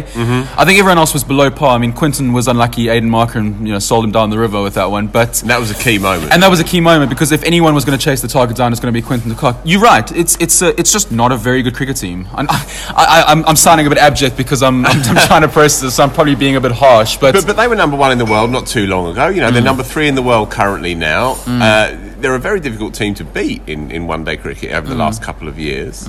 I 0.57 0.64
think 0.64 0.78
everyone 0.78 0.98
else 0.98 1.12
was 1.12 1.22
below 1.24 1.50
par. 1.50 1.70
I 1.74 1.78
mean, 1.78 1.92
Quinton 1.92 2.33
was 2.33 2.48
unlucky. 2.48 2.87
Aiden 2.87 3.09
Markram 3.11 3.66
you 3.66 3.72
know 3.72 3.78
sold 3.78 4.04
him 4.04 4.12
down 4.12 4.31
the 4.31 4.38
river 4.38 4.62
with 4.62 4.74
that 4.74 4.90
one, 4.90 5.07
but. 5.09 5.40
And 5.42 5.50
that 5.50 5.61
was 5.61 5.70
a 5.70 5.74
key 5.74 5.98
moment. 5.98 6.33
And 6.33 6.42
that 6.42 6.50
was 6.50 6.61
a 6.61 6.64
key 6.64 6.81
moment 6.81 7.11
because 7.11 7.31
if 7.33 7.42
anyone 7.44 7.74
was 7.74 7.85
going 7.85 7.98
to 7.98 8.02
chase 8.04 8.22
the 8.22 8.28
target 8.28 8.57
down, 8.57 8.72
it's 8.72 8.81
going 8.81 8.92
to 8.92 8.98
be 8.98 9.04
Quinton 9.04 9.28
de 9.31 9.35
Kock. 9.37 9.59
You're 9.64 9.81
right. 9.81 10.11
It's 10.12 10.37
it's 10.40 10.62
a, 10.62 10.78
it's 10.81 10.92
just 10.92 11.12
not 11.12 11.31
a 11.33 11.37
very 11.37 11.62
good 11.62 11.74
cricket 11.74 11.96
team. 11.96 12.26
And 12.37 12.48
I, 12.50 12.64
I, 12.96 13.24
I'm, 13.28 13.44
I'm 13.44 13.57
sounding 13.57 13.87
a 13.87 13.90
bit 13.90 13.98
abject 13.98 14.37
because 14.37 14.62
I'm, 14.62 14.87
I'm, 14.87 15.02
I'm 15.02 15.16
trying 15.26 15.42
to 15.42 15.48
process 15.48 15.81
this. 15.83 15.96
So 15.96 16.02
I'm 16.04 16.11
probably 16.11 16.35
being 16.37 16.57
a 16.57 16.61
bit 16.61 16.72
harsh, 16.72 17.16
but, 17.16 17.35
But, 17.35 17.46
but 17.46 17.57
they 17.57 17.68
were 17.68 17.76
number 17.76 17.96
one 17.96 18.12
in 18.12 18.18
the 18.18 18.24
world 18.24 18.50
not 18.50 18.66
too 18.66 18.87
long 18.87 19.11
ago. 19.12 19.28
You 19.28 19.40
know, 19.40 19.50
they're 19.59 19.64
number 19.64 19.83
three 19.83 20.09
in 20.09 20.14
the 20.14 20.23
world 20.23 20.51
currently 20.51 20.94
now. 20.94 21.37
Uh, 21.47 21.97
they're 22.21 22.35
a 22.35 22.38
very 22.38 22.61
difficult 22.61 22.94
team 22.94 23.14
to 23.14 23.25
beat 23.25 23.62
in, 23.68 23.90
in 23.90 24.07
one 24.07 24.25
day 24.25 24.37
cricket 24.37 24.73
over 24.73 24.87
the 24.88 24.94
last 24.94 25.23
couple 25.23 25.49
of 25.49 25.59
years. 25.59 26.07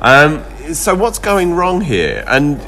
Um, 0.00 0.44
so, 0.74 0.94
what's 0.94 1.18
going 1.18 1.54
wrong 1.54 1.80
here? 1.80 2.24
And 2.26 2.60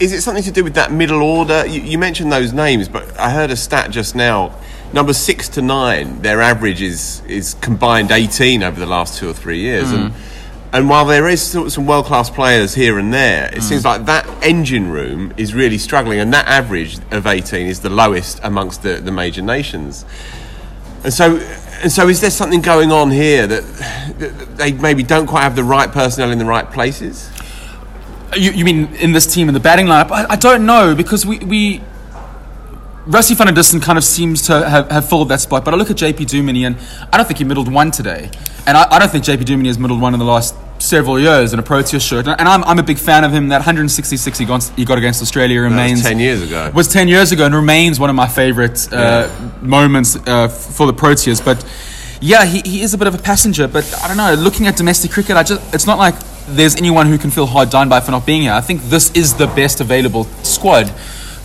is 0.00 0.12
it 0.12 0.22
something 0.22 0.42
to 0.44 0.50
do 0.50 0.64
with 0.64 0.74
that 0.74 0.90
middle 0.92 1.22
order? 1.22 1.64
You, 1.66 1.80
you 1.80 1.98
mentioned 1.98 2.32
those 2.32 2.52
names, 2.52 2.88
but 2.88 3.18
I 3.18 3.30
heard 3.30 3.50
a 3.50 3.56
stat 3.56 3.90
just 3.90 4.14
now. 4.14 4.54
Number 4.92 5.12
six 5.12 5.48
to 5.50 5.62
nine, 5.62 6.22
their 6.22 6.40
average 6.40 6.82
is, 6.82 7.22
is 7.26 7.54
combined 7.60 8.10
18 8.10 8.64
over 8.64 8.80
the 8.80 8.86
last 8.86 9.18
two 9.18 9.28
or 9.30 9.32
three 9.32 9.60
years. 9.60 9.92
And, 9.92 10.12
and 10.72 10.88
while 10.88 11.04
there 11.04 11.28
is 11.28 11.42
some 11.42 11.86
world 11.86 12.06
class 12.06 12.30
players 12.30 12.74
here 12.74 12.98
and 12.98 13.12
there, 13.12 13.46
it 13.46 13.58
mm. 13.58 13.62
seems 13.62 13.84
like 13.84 14.06
that 14.06 14.26
engine 14.42 14.90
room 14.90 15.32
is 15.36 15.54
really 15.54 15.78
struggling, 15.78 16.20
and 16.20 16.32
that 16.32 16.46
average 16.46 16.98
of 17.10 17.26
18 17.26 17.66
is 17.66 17.80
the 17.80 17.90
lowest 17.90 18.40
amongst 18.42 18.82
the, 18.82 18.94
the 18.94 19.10
major 19.10 19.42
nations. 19.42 20.04
And 21.02 21.12
so, 21.12 21.38
and 21.82 21.90
so, 21.90 22.08
is 22.08 22.20
there 22.20 22.30
something 22.30 22.60
going 22.60 22.92
on 22.92 23.10
here 23.10 23.46
that, 23.46 23.62
that 24.18 24.56
they 24.56 24.72
maybe 24.72 25.02
don't 25.02 25.26
quite 25.26 25.42
have 25.42 25.56
the 25.56 25.64
right 25.64 25.90
personnel 25.90 26.30
in 26.30 26.38
the 26.38 26.44
right 26.44 26.70
places? 26.70 27.30
you, 28.36 28.52
you 28.52 28.64
mean 28.64 28.94
in 28.96 29.12
this 29.12 29.32
team 29.32 29.48
in 29.48 29.54
the 29.54 29.60
batting 29.60 29.86
lineup? 29.86 30.10
I, 30.10 30.26
I 30.30 30.36
don't 30.36 30.66
know 30.66 30.94
because 30.94 31.26
we. 31.26 31.38
we 31.40 31.82
Rusty 33.10 33.34
van 33.34 33.48
der 33.48 33.52
Dussen 33.54 33.80
kind 33.80 33.98
of 33.98 34.04
seems 34.04 34.42
to 34.42 34.68
have, 34.68 34.88
have 34.88 35.08
filled 35.08 35.28
that 35.30 35.40
spot, 35.40 35.64
but 35.64 35.74
I 35.74 35.76
look 35.76 35.90
at 35.90 35.96
JP 35.96 36.26
Duminy 36.26 36.64
and 36.64 36.76
I 37.12 37.16
don't 37.16 37.26
think 37.26 37.38
he 37.38 37.44
middled 37.44 37.70
one 37.72 37.90
today. 37.90 38.30
And 38.68 38.76
I, 38.76 38.86
I 38.88 38.98
don't 39.00 39.10
think 39.10 39.24
JP 39.24 39.42
Duminy 39.42 39.66
has 39.66 39.80
middled 39.80 40.00
one 40.00 40.14
in 40.14 40.20
the 40.20 40.26
last 40.26 40.54
several 40.78 41.18
years 41.18 41.52
in 41.52 41.58
a 41.58 41.62
Proteas 41.62 42.06
shirt. 42.06 42.28
And 42.28 42.48
I'm, 42.48 42.62
I'm 42.62 42.78
a 42.78 42.84
big 42.84 42.98
fan 42.98 43.24
of 43.24 43.32
him. 43.32 43.48
That 43.48 43.58
166 43.58 44.38
he 44.38 44.44
got, 44.44 44.62
he 44.76 44.84
got 44.84 44.96
against 44.96 45.20
Australia 45.22 45.60
That 45.60 45.70
was 45.70 45.72
remains. 45.72 46.02
10 46.02 46.20
years 46.20 46.42
ago. 46.42 46.70
Was 46.72 46.86
10 46.86 47.08
years 47.08 47.32
ago 47.32 47.46
and 47.46 47.54
remains 47.54 47.98
one 47.98 48.10
of 48.10 48.16
my 48.16 48.28
favourite 48.28 48.90
uh, 48.92 49.28
moments 49.60 50.14
uh, 50.14 50.46
for 50.46 50.86
the 50.86 50.94
Proteas. 50.94 51.44
But 51.44 51.66
yeah, 52.20 52.44
he, 52.44 52.60
he 52.60 52.80
is 52.80 52.94
a 52.94 52.98
bit 52.98 53.08
of 53.08 53.16
a 53.16 53.18
passenger. 53.18 53.66
But 53.66 53.92
I 54.04 54.06
don't 54.06 54.18
know, 54.18 54.34
looking 54.34 54.68
at 54.68 54.76
domestic 54.76 55.10
cricket, 55.10 55.36
I 55.36 55.42
just 55.42 55.74
it's 55.74 55.86
not 55.86 55.98
like 55.98 56.14
there's 56.46 56.76
anyone 56.76 57.06
who 57.08 57.18
can 57.18 57.30
feel 57.30 57.46
hard 57.46 57.70
done 57.70 57.88
by 57.88 57.98
for 57.98 58.12
not 58.12 58.24
being 58.24 58.42
here. 58.42 58.52
I 58.52 58.60
think 58.60 58.82
this 58.82 59.10
is 59.16 59.34
the 59.34 59.48
best 59.48 59.80
available 59.80 60.24
squad 60.44 60.92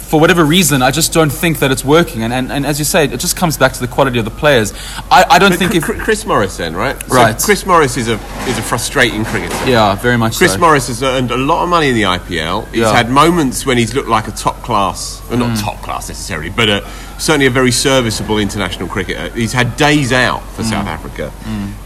for 0.05 0.19
whatever 0.19 0.45
reason, 0.45 0.81
I 0.81 0.91
just 0.91 1.11
don't 1.13 1.31
think 1.31 1.59
that 1.59 1.71
it's 1.71 1.83
working. 1.83 2.23
And, 2.23 2.31
and, 2.31 2.51
and 2.51 2.65
as 2.65 2.77
you 2.79 2.85
say, 2.85 3.05
it 3.05 3.19
just 3.19 3.35
comes 3.35 3.57
back 3.57 3.73
to 3.73 3.79
the 3.79 3.87
quality 3.87 4.19
of 4.19 4.25
the 4.25 4.31
players. 4.31 4.71
I, 5.11 5.25
I 5.29 5.39
don't 5.39 5.49
But 5.51 5.59
think 5.59 5.75
if. 5.75 5.83
Chris 5.83 6.25
Morris 6.25 6.57
then, 6.57 6.75
right? 6.75 6.99
So 7.01 7.15
Right. 7.15 7.37
Chris 7.37 7.65
Morris 7.65 7.97
is 7.97 8.07
a 8.07 8.13
is 8.47 8.57
a 8.57 8.61
frustrating 8.61 9.25
cricketer. 9.25 9.55
Yeah, 9.69 9.95
very 9.95 10.17
much 10.17 10.37
Chris 10.37 10.53
so. 10.53 10.59
Morris 10.59 10.87
has 10.87 11.01
earned 11.01 11.31
a 11.31 11.37
lot 11.37 11.63
of 11.63 11.69
money 11.69 11.89
in 11.89 11.95
the 11.95 12.03
IPL. 12.03 12.65
He's 12.69 12.81
Yeah. 12.81 12.91
had 12.93 13.09
moments 13.09 13.65
when 13.65 13.77
he's 13.77 13.93
looked 13.95 14.09
like 14.09 14.27
a 14.27 14.31
top 14.31 14.61
class, 14.61 15.21
well, 15.29 15.39
Mm. 15.39 15.49
not 15.49 15.59
top 15.59 15.81
class 15.81 16.07
necessarily, 16.09 16.49
but 16.49 16.69
a, 16.69 16.87
certainly 17.17 17.47
a 17.47 17.49
very 17.49 17.71
serviceable 17.71 18.37
international 18.37 18.87
cricketer. 18.87 19.29
He's 19.29 19.53
had 19.53 19.75
days 19.77 20.11
out 20.13 20.43
for 20.53 20.61
Mm. 20.63 20.69
South 20.69 20.87
Africa, 20.87 21.31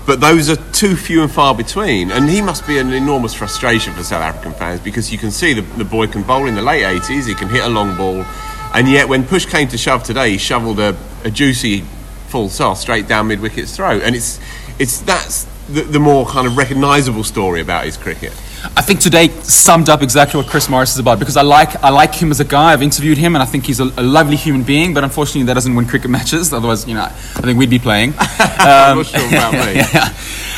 but 0.10 0.20
those 0.20 0.50
are 0.50 0.56
too 0.72 0.96
few 0.96 1.22
and 1.22 1.32
far 1.32 1.54
between. 1.54 2.10
And 2.10 2.28
he 2.28 2.42
must 2.42 2.66
be 2.66 2.80
an 2.80 2.92
enormous 2.94 3.36
frustration 3.36 3.94
for 3.94 4.02
South 4.02 4.24
African 4.24 4.54
fans 4.54 4.80
because 4.80 5.12
you 5.12 5.20
can 5.20 5.30
see 5.30 5.54
the, 5.54 5.62
the 5.62 5.86
boy 5.86 6.08
can 6.08 6.24
bowl 6.24 6.48
in 6.48 6.56
the 6.56 6.64
late 6.64 6.82
80s, 6.82 7.28
he 7.28 7.36
can 7.36 7.48
hit 7.48 7.64
a 7.64 7.70
long 7.70 7.96
ball, 7.96 8.26
and 8.74 8.90
yet 8.90 9.08
when 9.08 9.24
push 9.24 9.46
came 9.46 9.68
to 9.68 9.78
shove 9.78 10.02
today, 10.02 10.32
he 10.32 10.40
shoveled 10.40 10.80
a, 10.80 10.98
a 11.26 11.30
juicy 11.30 11.82
full 12.30 12.50
toss 12.50 12.82
straight 12.82 13.08
down 13.08 13.28
mid 13.28 13.40
wicket's 13.40 13.76
throat. 13.76 14.02
And 14.02 14.16
it's, 14.16 14.40
it's 14.80 15.00
that's 15.02 15.44
the, 15.68 15.82
the 15.82 16.00
more 16.00 16.26
kind 16.26 16.48
of 16.48 16.58
recognisable 16.58 17.24
story 17.24 17.62
about 17.62 17.86
his 17.86 17.96
cricket. 17.96 18.34
I 18.76 18.82
think 18.82 19.00
today 19.00 19.30
summed 19.44 19.88
up 19.90 20.02
exactly 20.02 20.38
what 20.42 20.50
Chris 20.50 20.68
Morris 20.70 20.94
is 20.94 21.00
about 21.00 21.18
because 21.20 21.38
I 21.38 21.44
like 21.44 21.82
I 21.84 21.90
like 21.90 22.14
him 22.14 22.30
as 22.32 22.40
a 22.40 22.46
guy. 22.46 22.74
I've 22.74 22.82
interviewed 22.82 23.18
him 23.18 23.36
and 23.36 23.42
I 23.42 23.46
think 23.46 23.66
he's 23.66 23.80
a, 23.80 23.86
a 23.86 24.04
lovely 24.04 24.36
human 24.36 24.64
being. 24.64 24.94
But 24.94 25.04
unfortunately, 25.04 25.44
that 25.44 25.54
doesn't 25.54 25.74
win 25.76 25.86
cricket 25.86 26.10
matches. 26.18 26.52
Otherwise, 26.54 26.88
you 26.88 26.94
know, 26.96 27.04
I 27.04 27.10
think 27.42 27.58
we'd 27.58 27.70
be 27.70 27.80
playing. 27.80 28.14
I'm 28.20 28.98
not 28.98 29.06
sure 29.06 29.26
about 29.28 29.54
me. 29.54 29.60
yeah, 29.76 30.14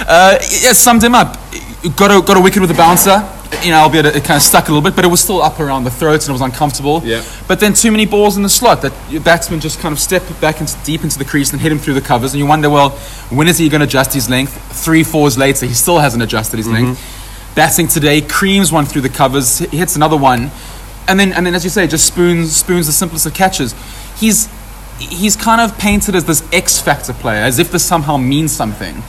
uh, 0.08 0.38
yeah, 0.62 0.74
summed 0.74 1.04
him 1.04 1.14
up. 1.16 1.38
Got 1.96 2.12
a 2.12 2.26
got 2.26 2.38
a 2.38 2.42
wicket 2.42 2.62
with 2.62 2.72
a 2.72 2.76
bouncer. 2.76 3.24
You 3.64 3.72
know, 3.72 3.80
albeit 3.82 4.06
it 4.06 4.24
kind 4.24 4.38
of 4.38 4.42
stuck 4.42 4.70
a 4.70 4.72
little 4.72 4.82
bit, 4.82 4.96
but 4.96 5.04
it 5.04 5.10
was 5.10 5.20
still 5.22 5.42
up 5.42 5.60
around 5.60 5.84
the 5.84 5.92
throat 5.92 6.22
and 6.22 6.30
it 6.30 6.32
was 6.32 6.42
uncomfortable. 6.42 7.02
Yeah. 7.04 7.22
But 7.50 7.60
then 7.60 7.74
too 7.74 7.92
many 7.92 8.06
balls 8.06 8.38
in 8.38 8.44
the 8.44 8.50
slot 8.50 8.82
that 8.84 8.94
your 9.12 9.22
batsman 9.22 9.60
just 9.60 9.80
kind 9.82 9.92
of 9.92 10.00
step 10.00 10.24
back 10.40 10.62
into, 10.62 10.76
deep 10.86 11.04
into 11.04 11.20
the 11.20 11.26
crease 11.26 11.52
and 11.52 11.62
hit 11.62 11.70
him 11.72 11.78
through 11.78 11.96
the 11.96 12.02
covers, 12.02 12.34
and 12.34 12.40
you 12.40 12.46
wonder, 12.48 12.70
well, 12.70 12.92
when 13.30 13.48
is 13.50 13.58
he 13.58 13.68
going 13.68 13.82
to 13.82 13.86
adjust 13.86 14.14
his 14.14 14.30
length? 14.30 14.54
Three 14.84 15.04
fours 15.04 15.38
later, 15.38 15.66
he 15.66 15.74
still 15.74 16.00
hasn't 16.00 16.24
adjusted 16.24 16.58
his 16.58 16.68
Mm-hmm. 16.68 16.86
length. 16.86 17.21
Batting 17.56 17.88
today, 17.88 18.22
creams 18.22 18.72
one 18.72 18.86
through 18.86 19.02
the 19.02 19.10
covers, 19.10 19.60
hits 19.60 19.96
another 19.96 20.18
one, 20.18 20.52
and 21.08 21.20
then 21.20 21.34
and 21.34 21.46
then 21.46 21.54
as 21.54 21.64
you 21.64 21.70
say, 21.70 21.88
just 21.88 22.06
spoons 22.06 22.56
spoons 22.56 22.86
the 22.88 22.94
simplest 22.94 23.26
of 23.26 23.34
catches. 23.34 23.76
He's 24.18 24.50
he's 25.00 25.36
kind 25.36 25.60
of 25.60 25.78
painted 25.78 26.16
as 26.16 26.26
this 26.26 26.48
X 26.54 26.80
factor 26.80 27.14
player, 27.14 27.44
as 27.44 27.60
if 27.60 27.72
this 27.72 27.84
somehow 27.84 28.18
means 28.18 28.52
something. 28.52 29.04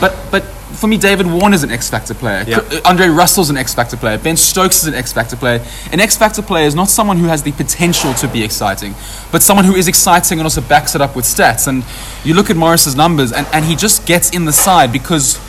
But 0.00 0.14
but 0.30 0.42
for 0.76 0.88
me, 0.88 0.98
David 0.98 1.26
Warner's 1.26 1.62
an 1.62 1.70
X 1.70 1.88
factor 1.88 2.12
player. 2.12 2.44
Yeah. 2.46 2.60
Cr- 2.60 2.76
uh, 2.76 2.80
Andre 2.84 3.08
Russell's 3.08 3.50
an 3.50 3.56
X 3.56 3.74
factor 3.74 3.96
player. 3.96 4.18
Ben 4.18 4.36
Stokes 4.36 4.82
is 4.82 4.88
an 4.88 4.94
X 4.94 5.12
factor 5.12 5.36
player. 5.36 5.64
An 5.92 6.00
X 6.00 6.16
factor 6.16 6.42
player 6.42 6.66
is 6.66 6.74
not 6.74 6.88
someone 6.88 7.16
who 7.16 7.26
has 7.26 7.42
the 7.42 7.52
potential 7.52 8.12
to 8.14 8.28
be 8.28 8.42
exciting, 8.44 8.94
but 9.32 9.42
someone 9.42 9.64
who 9.64 9.74
is 9.74 9.88
exciting 9.88 10.38
and 10.38 10.44
also 10.44 10.60
backs 10.60 10.94
it 10.94 11.00
up 11.00 11.16
with 11.16 11.24
stats. 11.24 11.66
And 11.66 11.84
you 12.24 12.34
look 12.34 12.50
at 12.50 12.56
Morris's 12.56 12.96
numbers, 12.96 13.32
and, 13.32 13.46
and 13.52 13.64
he 13.64 13.76
just 13.76 14.06
gets 14.06 14.30
in 14.30 14.44
the 14.44 14.52
side 14.52 14.92
because 14.92 15.40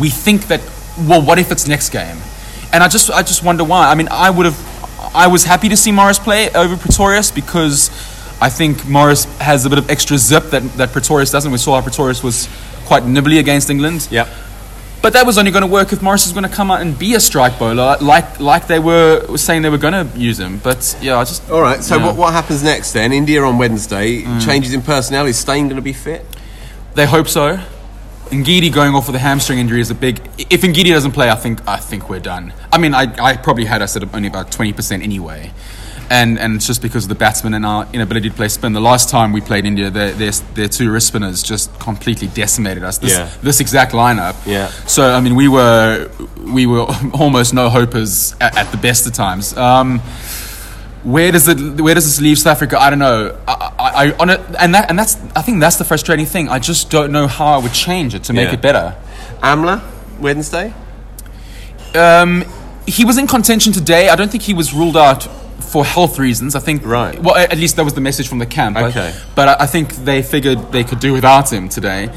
we 0.00 0.10
think 0.10 0.48
that 0.48 0.60
well, 1.06 1.22
what 1.22 1.38
if 1.38 1.50
it's 1.52 1.68
next 1.68 1.90
game? 1.90 2.16
And 2.72 2.82
I 2.82 2.88
just 2.88 3.10
I 3.10 3.22
just 3.22 3.42
wonder 3.42 3.64
why. 3.64 3.90
I 3.90 3.94
mean, 3.94 4.08
I 4.10 4.30
would 4.30 4.46
have 4.46 5.12
I 5.14 5.26
was 5.26 5.44
happy 5.44 5.68
to 5.68 5.76
see 5.76 5.92
Morris 5.92 6.18
play 6.18 6.50
over 6.50 6.76
Pretorius 6.76 7.30
because 7.30 7.90
I 8.40 8.48
think 8.50 8.86
Morris 8.86 9.24
has 9.38 9.64
a 9.64 9.70
bit 9.70 9.78
of 9.78 9.90
extra 9.90 10.18
zip 10.18 10.44
that, 10.50 10.62
that 10.74 10.92
Pretorius 10.92 11.30
doesn't. 11.30 11.50
We 11.50 11.58
saw 11.58 11.76
how 11.76 11.82
Pretorius 11.82 12.22
was 12.22 12.48
quite 12.86 13.04
nibbly 13.04 13.38
against 13.38 13.70
England. 13.70 14.08
Yep. 14.10 14.28
But 15.00 15.12
that 15.12 15.24
was 15.26 15.38
only 15.38 15.52
going 15.52 15.62
to 15.62 15.68
work 15.68 15.92
if 15.92 16.02
Morris 16.02 16.26
is 16.26 16.32
going 16.32 16.42
to 16.42 16.48
come 16.48 16.70
out 16.72 16.80
and 16.80 16.98
be 16.98 17.14
a 17.14 17.20
strike 17.20 17.58
bowler, 17.58 17.96
like 18.00 18.40
like 18.40 18.66
they 18.66 18.80
were 18.80 19.36
saying 19.36 19.62
they 19.62 19.70
were 19.70 19.78
going 19.78 19.94
to 19.94 20.18
use 20.18 20.38
him. 20.40 20.58
But 20.58 20.96
yeah, 21.00 21.18
I 21.18 21.24
just 21.24 21.48
All 21.50 21.62
right. 21.62 21.82
So 21.82 21.96
Yeah. 21.96 22.06
what, 22.06 22.16
what 22.16 22.32
happens 22.32 22.62
next 22.62 22.92
then? 22.92 23.12
India 23.12 23.42
on 23.42 23.58
Wednesday. 23.58 24.22
Mm. 24.22 24.44
Changes 24.44 24.74
in 24.74 24.82
personnel. 24.82 25.26
Is 25.26 25.38
Steyn 25.38 25.64
going 25.68 25.76
to 25.76 25.82
be 25.82 25.92
fit? 25.92 26.24
They 26.94 27.06
hope 27.06 27.28
so. 27.28 27.60
Ngidi 28.30 28.72
going 28.72 28.94
off 28.94 29.06
with 29.06 29.16
a 29.16 29.20
hamstring 29.20 29.58
injury 29.58 29.80
is 29.80 29.90
a 29.90 29.94
big. 29.94 30.20
If 30.38 30.62
Ngidi 30.62 30.90
doesn't 30.92 31.12
play, 31.12 31.30
I 31.30 31.34
think 31.34 31.66
I 31.66 31.76
think 31.78 32.08
we're 32.10 32.20
done. 32.20 32.52
I 32.72 32.78
mean, 32.78 32.94
I, 32.94 33.12
I 33.22 33.36
probably 33.36 33.64
had 33.64 33.82
us 33.82 33.96
at 33.96 34.14
only 34.14 34.28
about 34.28 34.50
twenty 34.52 34.72
percent 34.72 35.02
anyway, 35.02 35.52
and 36.10 36.38
and 36.38 36.54
it's 36.56 36.66
just 36.66 36.82
because 36.82 37.04
of 37.04 37.08
the 37.08 37.14
batsmen 37.14 37.54
and 37.54 37.64
our 37.64 37.86
inability 37.92 38.28
to 38.30 38.34
play 38.36 38.48
spin. 38.48 38.72
The 38.74 38.80
last 38.80 39.08
time 39.08 39.32
we 39.32 39.40
played 39.40 39.64
India, 39.64 39.90
their 39.90 40.12
their, 40.12 40.32
their 40.54 40.68
two 40.68 40.90
wrist 40.90 41.08
spinners 41.08 41.42
just 41.42 41.76
completely 41.80 42.28
decimated 42.28 42.84
us. 42.84 42.98
This, 42.98 43.16
Yeah. 43.16 43.30
this 43.42 43.60
exact 43.60 43.92
lineup. 43.92 44.36
Yeah. 44.46 44.68
So 44.86 45.10
I 45.14 45.20
mean, 45.20 45.34
we 45.34 45.48
were 45.48 46.10
we 46.44 46.66
were 46.66 46.82
almost 47.14 47.54
no 47.54 47.68
hopers 47.70 48.34
at, 48.40 48.56
at 48.56 48.70
the 48.72 48.78
best 48.78 49.06
of 49.06 49.14
times. 49.14 49.56
Um, 49.56 50.00
where 51.04 51.30
does 51.32 51.48
it 51.48 51.80
where 51.80 51.94
does 51.94 52.04
this 52.04 52.20
leave 52.20 52.38
South 52.38 52.52
Africa? 52.56 52.78
I 52.78 52.90
don't 52.90 52.98
know. 52.98 53.38
I, 53.48 53.67
I, 53.94 54.06
I 54.10 54.16
on 54.18 54.30
it, 54.30 54.40
and 54.58 54.74
that 54.74 54.88
and 54.90 54.98
that's 54.98 55.16
I 55.36 55.42
think 55.42 55.60
that's 55.60 55.76
the 55.76 55.84
frustrating 55.84 56.26
thing. 56.26 56.48
I 56.48 56.58
just 56.58 56.90
don't 56.90 57.12
know 57.12 57.26
how 57.26 57.46
I 57.46 57.58
would 57.58 57.72
change 57.72 58.14
it 58.14 58.24
to 58.24 58.32
make 58.32 58.48
Yeah. 58.48 58.54
it 58.54 58.62
better. 58.62 58.96
Amla 59.42 59.82
Wednesday. 60.20 60.72
Um, 61.94 62.44
he 62.86 63.04
was 63.04 63.18
in 63.18 63.26
contention 63.26 63.72
today. 63.72 64.08
I 64.08 64.16
don't 64.16 64.30
think 64.30 64.42
he 64.42 64.54
was 64.54 64.72
ruled 64.72 64.96
out 64.96 65.24
for 65.62 65.84
health 65.84 66.18
reasons. 66.18 66.54
I 66.54 66.60
think 66.60 66.84
Right. 66.84 67.20
Well, 67.22 67.36
at 67.36 67.56
least 67.58 67.76
that 67.76 67.84
was 67.84 67.94
the 67.94 68.00
message 68.00 68.28
from 68.28 68.38
the 68.38 68.46
camp. 68.46 68.76
I- 68.76 68.84
Okay. 68.84 69.14
but 69.34 69.48
I, 69.48 69.64
I 69.64 69.66
think 69.66 69.94
they 70.04 70.22
figured 70.22 70.72
they 70.72 70.84
could 70.84 71.00
do 71.00 71.12
without 71.12 71.52
him 71.52 71.68
today. 71.68 72.08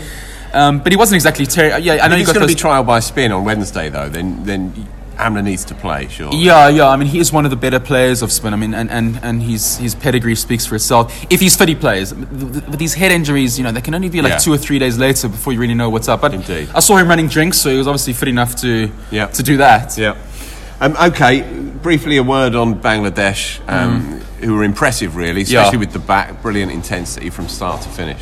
Um, 0.54 0.80
but 0.80 0.92
he 0.92 0.98
wasn't 0.98 1.16
exactly 1.16 1.46
terrible. 1.46 1.80
Yeah, 1.80 1.94
I 2.04 2.08
know 2.08 2.14
If 2.14 2.18
he 2.18 2.22
it's 2.24 2.28
got 2.30 2.34
going 2.36 2.48
to 2.48 2.48
those- 2.48 2.56
be 2.56 2.60
trial 2.60 2.84
by 2.84 3.00
spin 3.00 3.32
on 3.32 3.44
Wednesday 3.46 3.90
though. 3.90 4.10
Then 4.10 4.44
then 4.44 4.88
Amla 5.22 5.44
needs 5.44 5.64
to 5.66 5.76
play. 5.76 6.08
Sure. 6.08 6.32
Yeah, 6.34 6.68
yeah. 6.70 6.88
I 6.90 6.96
mean, 6.98 7.08
he 7.08 7.20
is 7.20 7.32
one 7.32 7.46
of 7.46 7.52
the 7.52 7.58
better 7.58 7.80
players 7.80 8.22
of 8.22 8.32
spin. 8.32 8.54
I 8.54 8.58
mean, 8.58 8.74
and, 8.74 8.90
and, 8.90 9.20
and 9.24 9.42
his 9.42 9.78
his 9.78 9.94
pedigree 9.96 10.36
speaks 10.36 10.66
for 10.66 10.76
itself. 10.76 11.14
If 11.30 11.40
he's 11.40 11.56
fit, 11.56 11.70
he 11.70 11.76
plays. 11.76 12.14
With 12.14 12.80
these 12.80 12.94
head 12.96 13.12
injuries, 13.12 13.58
you 13.58 13.64
know, 13.64 13.72
they 13.72 13.82
can 13.82 13.94
only 13.96 14.10
be 14.10 14.22
like 14.22 14.32
Yeah. 14.34 14.38
two 14.40 14.54
or 14.54 14.58
three 14.58 14.80
days 14.80 14.98
later 14.98 15.28
before 15.30 15.54
you 15.54 15.60
really 15.60 15.76
know 15.76 15.90
what's 15.90 16.08
up. 16.08 16.22
But 16.22 16.34
Indeed. 16.34 16.70
I 16.74 16.80
saw 16.80 16.98
him 16.98 17.08
running 17.08 17.28
drinks, 17.28 17.58
so 17.58 17.70
he 17.70 17.78
was 17.78 17.88
obviously 17.88 18.14
fit 18.14 18.28
enough 18.30 18.56
to 18.58 18.90
Yeah. 19.12 19.28
to 19.28 19.44
do 19.44 19.58
that. 19.58 19.98
Yeah. 19.98 20.16
Um, 20.80 20.96
okay, 21.00 21.42
briefly 21.84 22.18
a 22.18 22.24
word 22.24 22.56
on 22.56 22.82
Bangladesh, 22.82 23.60
um, 23.70 24.22
who 24.42 24.56
were 24.56 24.64
impressive, 24.64 25.16
really, 25.16 25.44
especially 25.44 25.70
Mm. 25.70 25.74
Yeah. 25.74 25.80
with 25.80 25.94
the 25.94 26.00
back, 26.00 26.42
brilliant 26.42 26.72
intensity 26.72 27.30
from 27.30 27.48
start 27.48 27.82
to 27.84 27.90
finish. 27.90 28.22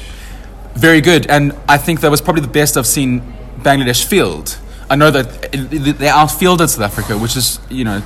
Very 0.76 1.00
good, 1.02 1.26
and 1.28 1.54
I 1.70 1.78
think 1.78 2.02
that 2.02 2.12
was 2.12 2.20
probably 2.22 2.42
the 2.42 2.50
best 2.62 2.76
I've 2.78 2.86
seen 2.88 3.22
Bangladesh 3.64 4.04
field. 4.04 4.58
I 4.90 4.96
know 4.96 5.12
that 5.12 5.52
they 5.52 6.08
outfielded 6.08 6.70
South 6.70 6.84
Africa, 6.84 7.18
which 7.18 7.36
is 7.36 7.60
you 7.70 7.84
know 7.84 8.02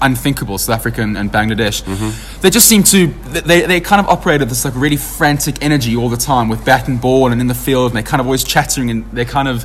unthinkable. 0.00 0.58
South 0.58 0.76
Africa 0.76 1.02
and, 1.02 1.16
and 1.16 1.32
Bangladesh, 1.32 1.82
mm-hmm. 1.82 2.40
they 2.40 2.50
just 2.50 2.68
seem 2.68 2.82
to 2.84 3.08
they, 3.40 3.62
they 3.62 3.80
kind 3.80 4.00
of 4.00 4.08
operated 4.08 4.48
this 4.48 4.64
like 4.64 4.74
really 4.76 4.96
frantic 4.96 5.62
energy 5.62 5.96
all 5.96 6.08
the 6.08 6.16
time 6.16 6.48
with 6.48 6.64
bat 6.64 6.88
and 6.88 7.00
ball 7.00 7.32
and 7.32 7.40
in 7.40 7.48
the 7.48 7.54
field, 7.54 7.90
and 7.90 7.98
they 7.98 8.02
kind 8.02 8.20
of 8.20 8.26
always 8.26 8.44
chattering 8.44 8.90
and 8.90 9.10
they 9.12 9.24
kind 9.24 9.48
of 9.48 9.64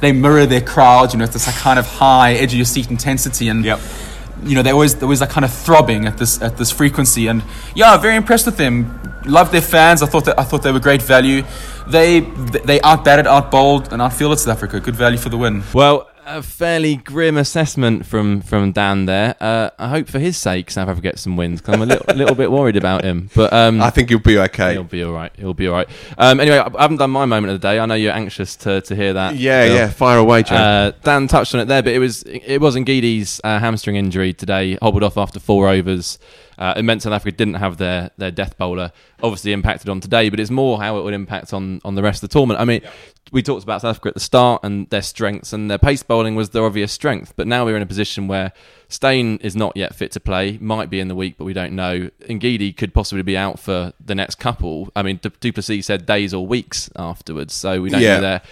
they 0.00 0.12
mirror 0.12 0.46
their 0.46 0.60
crowd. 0.62 1.12
You 1.12 1.18
know, 1.18 1.24
it's 1.24 1.34
this 1.34 1.46
like 1.46 1.56
kind 1.56 1.78
of 1.78 1.86
high 1.86 2.34
edge 2.34 2.52
of 2.52 2.56
your 2.56 2.66
seat 2.66 2.90
intensity 2.90 3.48
and 3.48 3.64
Yep. 3.64 3.80
You 4.42 4.54
know, 4.54 4.62
they 4.62 4.70
always 4.70 4.94
they 4.94 5.02
always 5.02 5.20
like 5.20 5.30
kind 5.30 5.44
of 5.44 5.52
throbbing 5.52 6.06
at 6.06 6.18
this 6.18 6.40
at 6.42 6.56
this 6.56 6.70
frequency, 6.70 7.26
and 7.26 7.42
yeah, 7.74 7.96
very 7.96 8.16
impressed 8.16 8.46
with 8.46 8.56
them. 8.56 9.00
Loved 9.24 9.52
their 9.52 9.62
fans. 9.62 10.02
I 10.02 10.06
thought 10.06 10.24
that 10.26 10.38
I 10.38 10.44
thought 10.44 10.62
they 10.62 10.72
were 10.72 10.80
great 10.80 11.02
value. 11.02 11.42
They 11.86 12.20
they 12.20 12.78
outbatted, 12.80 13.26
outbowled, 13.26 13.92
and 13.92 14.00
outfielded 14.00 14.38
South 14.38 14.56
Africa. 14.56 14.80
Good 14.80 14.96
value 14.96 15.18
for 15.18 15.28
the 15.28 15.36
win. 15.38 15.62
Well, 15.74 16.08
a 16.28 16.42
fairly 16.42 16.96
grim 16.96 17.36
assessment 17.38 18.04
from 18.04 18.40
from 18.42 18.70
Dan 18.72 19.06
there. 19.06 19.34
Uh, 19.40 19.70
I 19.78 19.88
hope 19.88 20.08
for 20.08 20.18
his 20.18 20.36
sake 20.36 20.70
South 20.70 20.88
Africa 20.88 21.08
gets 21.08 21.22
some 21.22 21.36
wins 21.36 21.60
'cause 21.60 21.74
I'm 21.74 21.82
a 21.82 21.86
little, 21.86 22.04
little 22.14 22.34
bit 22.34 22.52
worried 22.52 22.76
about 22.76 23.02
him. 23.02 23.30
But 23.34 23.52
um, 23.52 23.80
I 23.80 23.90
think 23.90 24.10
he'll 24.10 24.18
be 24.18 24.38
okay. 24.38 24.72
he'll 24.74 24.84
be 24.84 25.02
all 25.02 25.12
right. 25.12 25.32
He'll 25.36 25.54
be 25.54 25.66
all 25.68 25.74
right. 25.74 25.88
Um, 26.18 26.38
anyway, 26.40 26.58
I 26.58 26.82
haven't 26.82 26.98
done 26.98 27.10
my 27.10 27.24
moment 27.24 27.52
of 27.52 27.60
the 27.60 27.66
day. 27.66 27.78
I 27.78 27.86
know 27.86 27.94
you're 27.94 28.12
anxious 28.12 28.56
to, 28.56 28.80
to 28.82 28.94
hear 28.94 29.14
that. 29.14 29.36
Yeah, 29.36 29.64
Phil. 29.64 29.74
yeah. 29.74 29.88
Fire 29.90 30.18
away, 30.18 30.42
Jo. 30.42 30.54
Uh, 30.54 30.92
Dan 31.02 31.26
touched 31.28 31.54
on 31.54 31.60
it 31.62 31.64
there, 31.64 31.82
but 31.82 31.92
it 31.92 31.98
was 31.98 32.22
it 32.24 32.60
wasn't 32.60 32.86
Gidi's 32.86 33.40
uh, 33.42 33.58
hamstring 33.58 33.96
injury 33.96 34.34
today. 34.34 34.76
Hobbled 34.82 35.02
off 35.02 35.16
after 35.16 35.40
four 35.40 35.68
overs. 35.68 36.18
Uh, 36.58 36.74
it 36.76 36.82
meant 36.82 37.02
South 37.02 37.12
Africa 37.12 37.36
didn't 37.36 37.54
have 37.54 37.76
their, 37.76 38.10
their 38.16 38.32
death 38.32 38.58
bowler. 38.58 38.90
Obviously 39.22 39.52
impacted 39.52 39.88
on 39.88 40.00
today, 40.00 40.28
but 40.28 40.40
it's 40.40 40.50
more 40.50 40.80
how 40.80 40.98
it 40.98 41.04
would 41.04 41.14
impact 41.14 41.52
on, 41.52 41.80
on 41.84 41.94
the 41.94 42.02
rest 42.02 42.22
of 42.22 42.28
the 42.28 42.32
tournament. 42.32 42.60
I 42.60 42.64
mean, 42.64 42.82
we 43.30 43.42
talked 43.42 43.62
about 43.62 43.82
South 43.82 43.90
Africa 43.90 44.08
at 44.08 44.14
the 44.14 44.20
start 44.20 44.62
and 44.64 44.88
their 44.90 45.02
strengths, 45.02 45.52
and 45.52 45.70
their 45.70 45.78
pace 45.78 46.02
bowling 46.02 46.34
was 46.34 46.50
their 46.50 46.64
obvious 46.64 46.90
strength. 46.90 47.34
But 47.36 47.46
now 47.46 47.64
we're 47.64 47.76
in 47.76 47.82
a 47.82 47.86
position 47.86 48.26
where 48.26 48.52
Steyn 48.88 49.38
is 49.38 49.54
not 49.54 49.76
yet 49.76 49.94
fit 49.94 50.10
to 50.12 50.20
play, 50.20 50.58
might 50.60 50.90
be 50.90 50.98
in 50.98 51.08
the 51.08 51.14
week, 51.14 51.36
but 51.38 51.44
we 51.44 51.52
don't 51.52 51.74
know. 51.74 52.10
Ngidi 52.22 52.76
could 52.76 52.92
possibly 52.92 53.22
be 53.22 53.36
out 53.36 53.58
for 53.60 53.92
the 54.04 54.14
next 54.14 54.36
couple. 54.36 54.90
I 54.96 55.02
mean, 55.02 55.20
Du- 55.22 55.30
Duplessis 55.30 55.86
said 55.86 56.06
days 56.06 56.34
or 56.34 56.46
weeks 56.46 56.90
afterwards, 56.96 57.54
so 57.54 57.80
we 57.82 57.90
don't 57.90 58.00
Yeah. 58.00 58.16
know 58.16 58.20
there. 58.22 58.42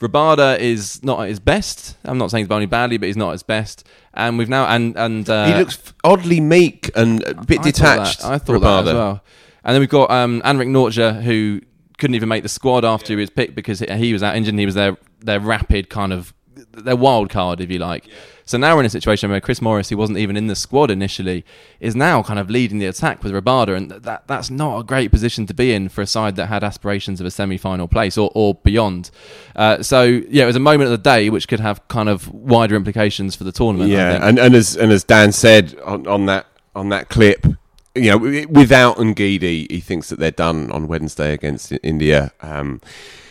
Rabada 0.00 0.58
is 0.58 1.02
not 1.02 1.20
at 1.22 1.28
his 1.28 1.40
best. 1.40 1.96
I'm 2.04 2.18
not 2.18 2.30
saying 2.30 2.44
he's 2.44 2.48
bowling 2.48 2.68
badly, 2.68 2.96
but 2.98 3.06
he's 3.06 3.16
not 3.16 3.28
at 3.30 3.32
his 3.32 3.42
best. 3.42 3.86
And 4.12 4.38
we've 4.38 4.48
now 4.48 4.66
and 4.66 4.96
and 4.96 5.28
uh, 5.28 5.46
he 5.46 5.54
looks 5.54 5.92
oddly 6.04 6.40
meek 6.40 6.90
and 6.96 7.22
a 7.26 7.34
bit 7.34 7.60
I 7.60 7.62
detached. 7.64 8.20
Thought 8.20 8.28
that. 8.28 8.34
I 8.34 8.38
thought 8.38 8.60
that 8.60 8.88
as 8.90 8.94
well. 8.94 9.24
And 9.64 9.74
then 9.74 9.80
we've 9.80 9.88
got 9.88 10.10
um, 10.10 10.42
Anrich 10.44 10.68
Nortje, 10.68 11.22
who 11.22 11.60
couldn't 11.98 12.14
even 12.16 12.28
make 12.28 12.42
the 12.42 12.48
squad 12.48 12.84
after 12.84 13.12
he 13.12 13.16
was 13.16 13.30
picked 13.30 13.54
because 13.54 13.78
he- 13.78 13.90
he 13.92 14.12
was 14.12 14.22
out 14.22 14.36
injured. 14.36 14.52
and 14.52 14.60
He 14.60 14.66
was 14.66 14.74
their 14.74 14.96
their 15.20 15.40
rapid 15.40 15.88
kind 15.88 16.12
of 16.12 16.34
their 16.72 16.96
wild 16.96 17.30
card, 17.30 17.60
if 17.60 17.70
you 17.70 17.78
like. 17.78 18.08
So 18.46 18.58
now 18.58 18.74
we're 18.74 18.80
in 18.80 18.86
a 18.86 18.90
situation 18.90 19.30
where 19.30 19.40
Chris 19.40 19.62
Morris, 19.62 19.88
who 19.88 19.96
wasn't 19.96 20.18
even 20.18 20.36
in 20.36 20.48
the 20.48 20.56
squad 20.56 20.90
initially, 20.90 21.44
is 21.80 21.96
now 21.96 22.22
kind 22.22 22.38
of 22.38 22.50
leading 22.50 22.78
the 22.78 22.86
attack 22.86 23.22
with 23.22 23.32
Rabada, 23.32 23.74
and 23.74 23.90
that 23.90 24.26
that's 24.26 24.50
not 24.50 24.80
a 24.80 24.84
great 24.84 25.10
position 25.10 25.46
to 25.46 25.54
be 25.54 25.72
in 25.72 25.88
for 25.88 26.02
a 26.02 26.06
side 26.06 26.36
that 26.36 26.46
had 26.46 26.62
aspirations 26.62 27.20
of 27.20 27.26
a 27.26 27.30
semi-final 27.30 27.88
place 27.88 28.18
or, 28.18 28.30
or 28.34 28.56
beyond. 28.56 29.10
Uh, 29.56 29.82
so 29.82 30.02
yeah, 30.02 30.44
it 30.44 30.46
was 30.46 30.56
a 30.56 30.60
moment 30.60 30.90
of 30.90 30.90
the 30.90 31.02
day 31.02 31.30
which 31.30 31.48
could 31.48 31.60
have 31.60 31.86
kind 31.88 32.08
of 32.08 32.32
wider 32.32 32.76
implications 32.76 33.34
for 33.34 33.44
the 33.44 33.52
tournament. 33.52 33.90
I 33.90 33.94
Yeah, 33.94 34.28
and, 34.28 34.38
and 34.38 34.54
as 34.54 34.76
and 34.76 34.92
as 34.92 35.04
Dan 35.04 35.32
said 35.32 35.78
on, 35.84 36.06
on 36.06 36.26
that 36.26 36.46
on 36.74 36.90
that 36.90 37.08
clip, 37.08 37.46
you 37.94 38.10
know, 38.10 38.18
without 38.18 38.96
Ngidi, 38.96 39.70
he 39.70 39.80
thinks 39.80 40.08
that 40.10 40.18
they're 40.18 40.30
done 40.30 40.70
on 40.70 40.88
Wednesday 40.88 41.32
against 41.32 41.72
India. 41.82 42.32
Um, 42.40 42.80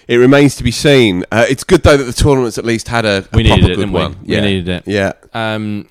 it 0.07 0.17
remains 0.17 0.55
to 0.57 0.63
be 0.63 0.71
seen. 0.71 1.23
Uh, 1.31 1.45
it's 1.49 1.63
good 1.63 1.83
though 1.83 1.97
that 1.97 2.03
the 2.03 2.13
tournament's 2.13 2.57
at 2.57 2.65
least 2.65 2.87
had 2.87 3.05
a, 3.05 3.19
a 3.31 3.35
We 3.37 3.43
needed 3.43 3.71
it, 3.71 3.75
good 3.75 3.87
we? 3.89 3.93
one. 3.93 4.17
We 4.23 4.35
Yeah. 4.35 4.41
needed 4.41 4.67
it. 4.69 4.83
Yeah. 4.87 5.13
Um, 5.33 5.87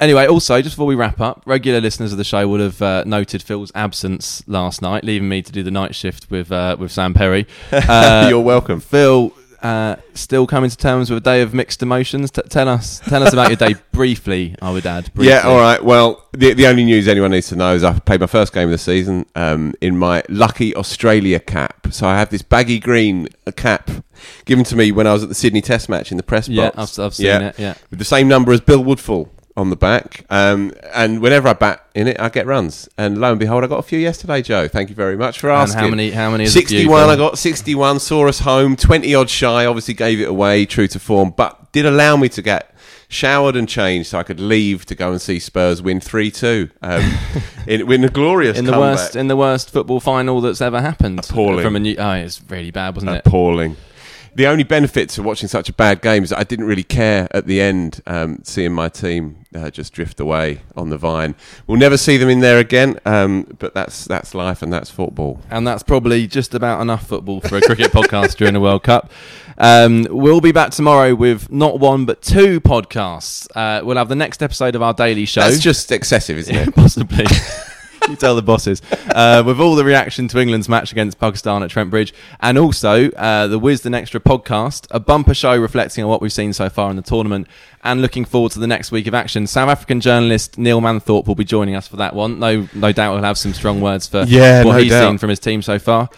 anyway, 0.00 0.26
also, 0.26 0.60
just 0.62 0.74
before 0.76 0.86
we 0.86 0.94
wrap 0.94 1.20
up, 1.20 1.42
regular 1.46 1.80
listeners 1.80 2.12
of 2.12 2.18
the 2.18 2.24
show 2.24 2.46
would 2.48 2.60
have 2.60 2.80
uh, 2.82 3.04
noted 3.06 3.42
Phil's 3.42 3.72
absence 3.74 4.42
last 4.46 4.82
night, 4.82 5.04
leaving 5.04 5.28
me 5.28 5.42
to 5.42 5.52
do 5.52 5.62
the 5.62 5.70
night 5.70 5.94
shift 5.94 6.30
with 6.30 6.50
uh, 6.52 6.76
with 6.78 6.90
Sam 6.92 7.14
Perry. 7.14 7.46
Uh, 7.72 8.26
You're 8.28 8.40
welcome. 8.40 8.80
Phil, 8.80 9.32
uh, 9.62 9.96
still 10.14 10.46
coming 10.46 10.68
to 10.70 10.76
terms 10.76 11.10
with 11.10 11.18
a 11.18 11.20
day 11.20 11.42
of 11.42 11.54
mixed 11.54 11.82
emotions. 11.82 12.30
T- 12.30 12.42
tell 12.48 12.68
us, 12.68 13.00
tell 13.00 13.22
us 13.22 13.32
about 13.32 13.48
your 13.48 13.56
day 13.56 13.74
briefly. 13.92 14.54
I 14.60 14.70
would 14.72 14.86
add. 14.86 15.12
Briefly. 15.14 15.32
Yeah, 15.32 15.40
all 15.42 15.58
right. 15.58 15.82
Well, 15.82 16.26
the 16.32 16.52
the 16.54 16.66
only 16.66 16.84
news 16.84 17.06
anyone 17.08 17.30
needs 17.30 17.48
to 17.48 17.56
know 17.56 17.74
is 17.74 17.84
I 17.84 17.98
played 17.98 18.20
my 18.20 18.26
first 18.26 18.52
game 18.52 18.64
of 18.64 18.72
the 18.72 18.78
season 18.78 19.26
um, 19.34 19.74
in 19.80 19.96
my 19.96 20.22
lucky 20.28 20.74
Australia 20.74 21.38
cap. 21.40 21.88
So 21.90 22.06
I 22.06 22.16
have 22.18 22.30
this 22.30 22.42
baggy 22.42 22.78
green 22.78 23.28
cap 23.56 23.90
given 24.44 24.64
to 24.64 24.76
me 24.76 24.92
when 24.92 25.06
I 25.06 25.12
was 25.12 25.22
at 25.22 25.28
the 25.28 25.34
Sydney 25.34 25.60
Test 25.60 25.88
match 25.88 26.10
in 26.10 26.16
the 26.16 26.22
press 26.22 26.48
Yeah, 26.48 26.70
box. 26.70 26.98
I've- 26.98 27.06
I've 27.06 27.14
seen 27.14 27.42
it, 27.42 27.58
yeah. 27.58 27.74
with 27.90 27.98
the 27.98 28.04
same 28.04 28.28
number 28.28 28.52
as 28.52 28.60
Bill 28.60 28.82
Woodfull 28.82 29.28
on 29.56 29.70
the 29.70 29.76
back. 29.76 30.24
Um, 30.30 30.72
and 30.94 31.20
whenever 31.20 31.48
I 31.48 31.52
bat 31.52 31.84
in 31.94 32.08
it, 32.08 32.18
I 32.20 32.28
get 32.28 32.46
runs. 32.46 32.88
And 32.96 33.18
lo 33.18 33.30
and 33.30 33.38
behold, 33.38 33.64
I 33.64 33.66
got 33.66 33.78
a 33.78 33.82
few 33.82 33.98
yesterday, 33.98 34.42
Jo. 34.42 34.66
Thank 34.68 34.88
you 34.88 34.94
very 34.94 35.16
much 35.16 35.38
for 35.40 35.50
And 35.50 35.62
asking. 35.62 35.80
how 35.80 35.88
many- 35.88 36.10
how 36.10 36.30
many 36.30 36.46
Sixty-one. 36.46 37.08
I 37.10 37.16
got 37.16 37.38
sixty-one. 37.38 37.98
Saw 38.00 38.28
us 38.28 38.40
home. 38.40 38.76
Twenty 38.76 39.14
odd 39.14 39.28
shy. 39.30 39.66
Obviously 39.66 39.94
gave 39.94 40.20
it 40.20 40.28
away, 40.28 40.64
true 40.66 40.88
to 40.88 40.98
form, 40.98 41.34
but 41.36 41.70
did 41.72 41.86
allow 41.86 42.16
me 42.16 42.28
to 42.30 42.42
get 42.42 42.68
showered 43.08 43.54
and 43.56 43.68
changed 43.68 44.08
so 44.08 44.18
I 44.18 44.22
could 44.22 44.40
leave 44.40 44.86
to 44.86 44.94
go 44.94 45.10
and 45.12 45.20
see 45.20 45.38
Spurs 45.38 45.82
win 45.82 46.00
three 46.00 46.30
two. 46.30 46.70
Um, 46.80 47.02
in, 47.66 47.92
in 47.92 48.04
a 48.04 48.08
glorious 48.08 48.58
in 48.58 48.64
the 48.64 48.72
comeback. 48.72 48.96
worst 48.98 49.16
in 49.16 49.28
the 49.28 49.36
worst 49.36 49.70
football 49.70 50.00
final 50.00 50.40
that's 50.40 50.62
ever 50.62 50.80
happened. 50.80 51.18
Appalling. 51.18 51.62
From 51.62 51.76
a 51.76 51.78
new, 51.80 51.94
oh, 51.98 52.12
it's 52.12 52.40
really 52.48 52.70
bad, 52.70 52.94
wasn't 52.94 53.16
it? 53.16 53.26
appalling. 53.26 53.76
The 54.34 54.46
only 54.46 54.64
benefit 54.64 55.10
to 55.10 55.22
watching 55.22 55.48
such 55.48 55.68
a 55.68 55.74
bad 55.74 56.00
game 56.00 56.24
is 56.24 56.32
I 56.32 56.44
didn't 56.44 56.64
really 56.64 56.82
care 56.82 57.28
at 57.32 57.46
the 57.46 57.60
end, 57.60 58.00
um, 58.06 58.38
seeing 58.44 58.72
my 58.72 58.88
team 58.88 59.44
uh, 59.54 59.70
just 59.70 59.92
drift 59.92 60.20
away 60.20 60.62
on 60.74 60.88
the 60.88 60.96
vine. 60.96 61.34
We'll 61.66 61.78
never 61.78 61.98
see 61.98 62.16
them 62.16 62.30
in 62.30 62.40
there 62.40 62.58
again, 62.58 62.98
um, 63.04 63.46
but 63.58 63.74
that's 63.74 64.06
that's 64.06 64.34
life 64.34 64.62
and 64.62 64.72
that's 64.72 64.88
football. 64.88 65.40
And 65.50 65.66
that's 65.66 65.82
probably 65.82 66.26
just 66.26 66.54
about 66.54 66.80
enough 66.80 67.06
football 67.06 67.42
for 67.42 67.58
a 67.58 67.60
cricket 67.60 67.90
podcast 67.92 68.36
during 68.36 68.54
the 68.54 68.60
World 68.60 68.84
Cup. 68.84 69.10
Um, 69.58 70.06
we'll 70.08 70.40
be 70.40 70.52
back 70.52 70.70
tomorrow 70.70 71.14
with 71.14 71.52
not 71.52 71.78
one 71.78 72.06
but 72.06 72.22
two 72.22 72.58
podcasts. 72.60 73.46
Uh, 73.54 73.84
we'll 73.84 73.98
have 73.98 74.08
the 74.08 74.16
next 74.16 74.42
episode 74.42 74.74
of 74.74 74.80
our 74.80 74.94
daily 74.94 75.26
show. 75.26 75.42
That's 75.42 75.60
just 75.60 75.92
excessive, 75.92 76.38
isn't 76.38 76.54
it? 76.54 76.74
possibly. 76.74 77.26
you 78.08 78.16
tell 78.16 78.34
the 78.36 78.42
bosses. 78.42 78.82
Uh, 79.14 79.42
with 79.44 79.60
all 79.60 79.74
the 79.74 79.84
reaction 79.84 80.28
to 80.28 80.38
England's 80.40 80.68
match 80.68 80.92
against 80.92 81.18
Pakistan 81.18 81.62
at 81.62 81.70
Trent 81.70 81.90
Bridge, 81.90 82.12
and 82.40 82.58
also 82.58 83.10
uh, 83.12 83.46
the 83.46 83.58
Wisden 83.60 83.94
Extra 83.94 84.20
podcast, 84.20 84.86
a 84.90 85.00
bumper 85.00 85.34
show 85.34 85.56
reflecting 85.56 86.04
on 86.04 86.10
what 86.10 86.20
we've 86.20 86.32
seen 86.32 86.52
so 86.52 86.68
far 86.68 86.90
in 86.90 86.96
the 86.96 87.02
tournament, 87.02 87.46
and 87.84 88.00
looking 88.00 88.24
forward 88.24 88.52
to 88.52 88.58
the 88.60 88.66
next 88.66 88.92
week 88.92 89.06
of 89.06 89.14
action. 89.14 89.46
South 89.46 89.68
African 89.68 90.00
journalist 90.00 90.56
Neil 90.58 90.80
Manthorpe 90.80 91.26
will 91.26 91.34
be 91.34 91.44
joining 91.44 91.74
us 91.74 91.88
for 91.88 91.96
that 91.96 92.14
one. 92.14 92.38
No, 92.38 92.68
no 92.74 92.92
doubt 92.92 93.14
he'll 93.14 93.22
have 93.24 93.38
some 93.38 93.52
strong 93.52 93.80
words 93.80 94.06
for 94.06 94.24
Yeah, 94.26 94.64
what 94.64 94.72
no 94.72 94.78
he's 94.78 94.90
doubt. 94.92 95.08
seen 95.08 95.18
from 95.18 95.30
his 95.30 95.40
team 95.40 95.62
so 95.62 95.78
far. 95.78 96.08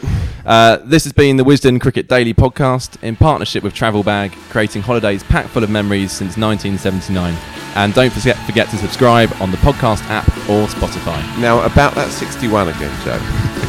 Uh, 0.44 0.76
this 0.84 1.04
has 1.04 1.12
been 1.12 1.36
the 1.38 1.44
Wisden 1.44 1.80
Cricket 1.80 2.06
Daily 2.08 2.34
podcast 2.34 3.02
in 3.02 3.16
partnership 3.16 3.62
with 3.62 3.72
Travel 3.74 4.02
Bag, 4.02 4.32
creating 4.50 4.82
holidays 4.82 5.22
packed 5.22 5.48
full 5.48 5.64
of 5.64 5.70
memories 5.70 6.12
since 6.12 6.36
1979. 6.36 7.63
And 7.74 7.92
don't 7.92 8.12
forget, 8.12 8.36
forget 8.46 8.68
to 8.70 8.76
subscribe 8.76 9.32
on 9.40 9.50
the 9.50 9.56
podcast 9.58 10.02
app 10.08 10.28
or 10.48 10.66
Spotify. 10.68 11.20
Now 11.40 11.62
about 11.64 11.94
that 11.96 12.10
sixty-one 12.10 12.68
again, 12.68 12.92
Jo. 13.04 13.60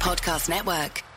Podcast 0.00 0.48
Network. 0.48 1.09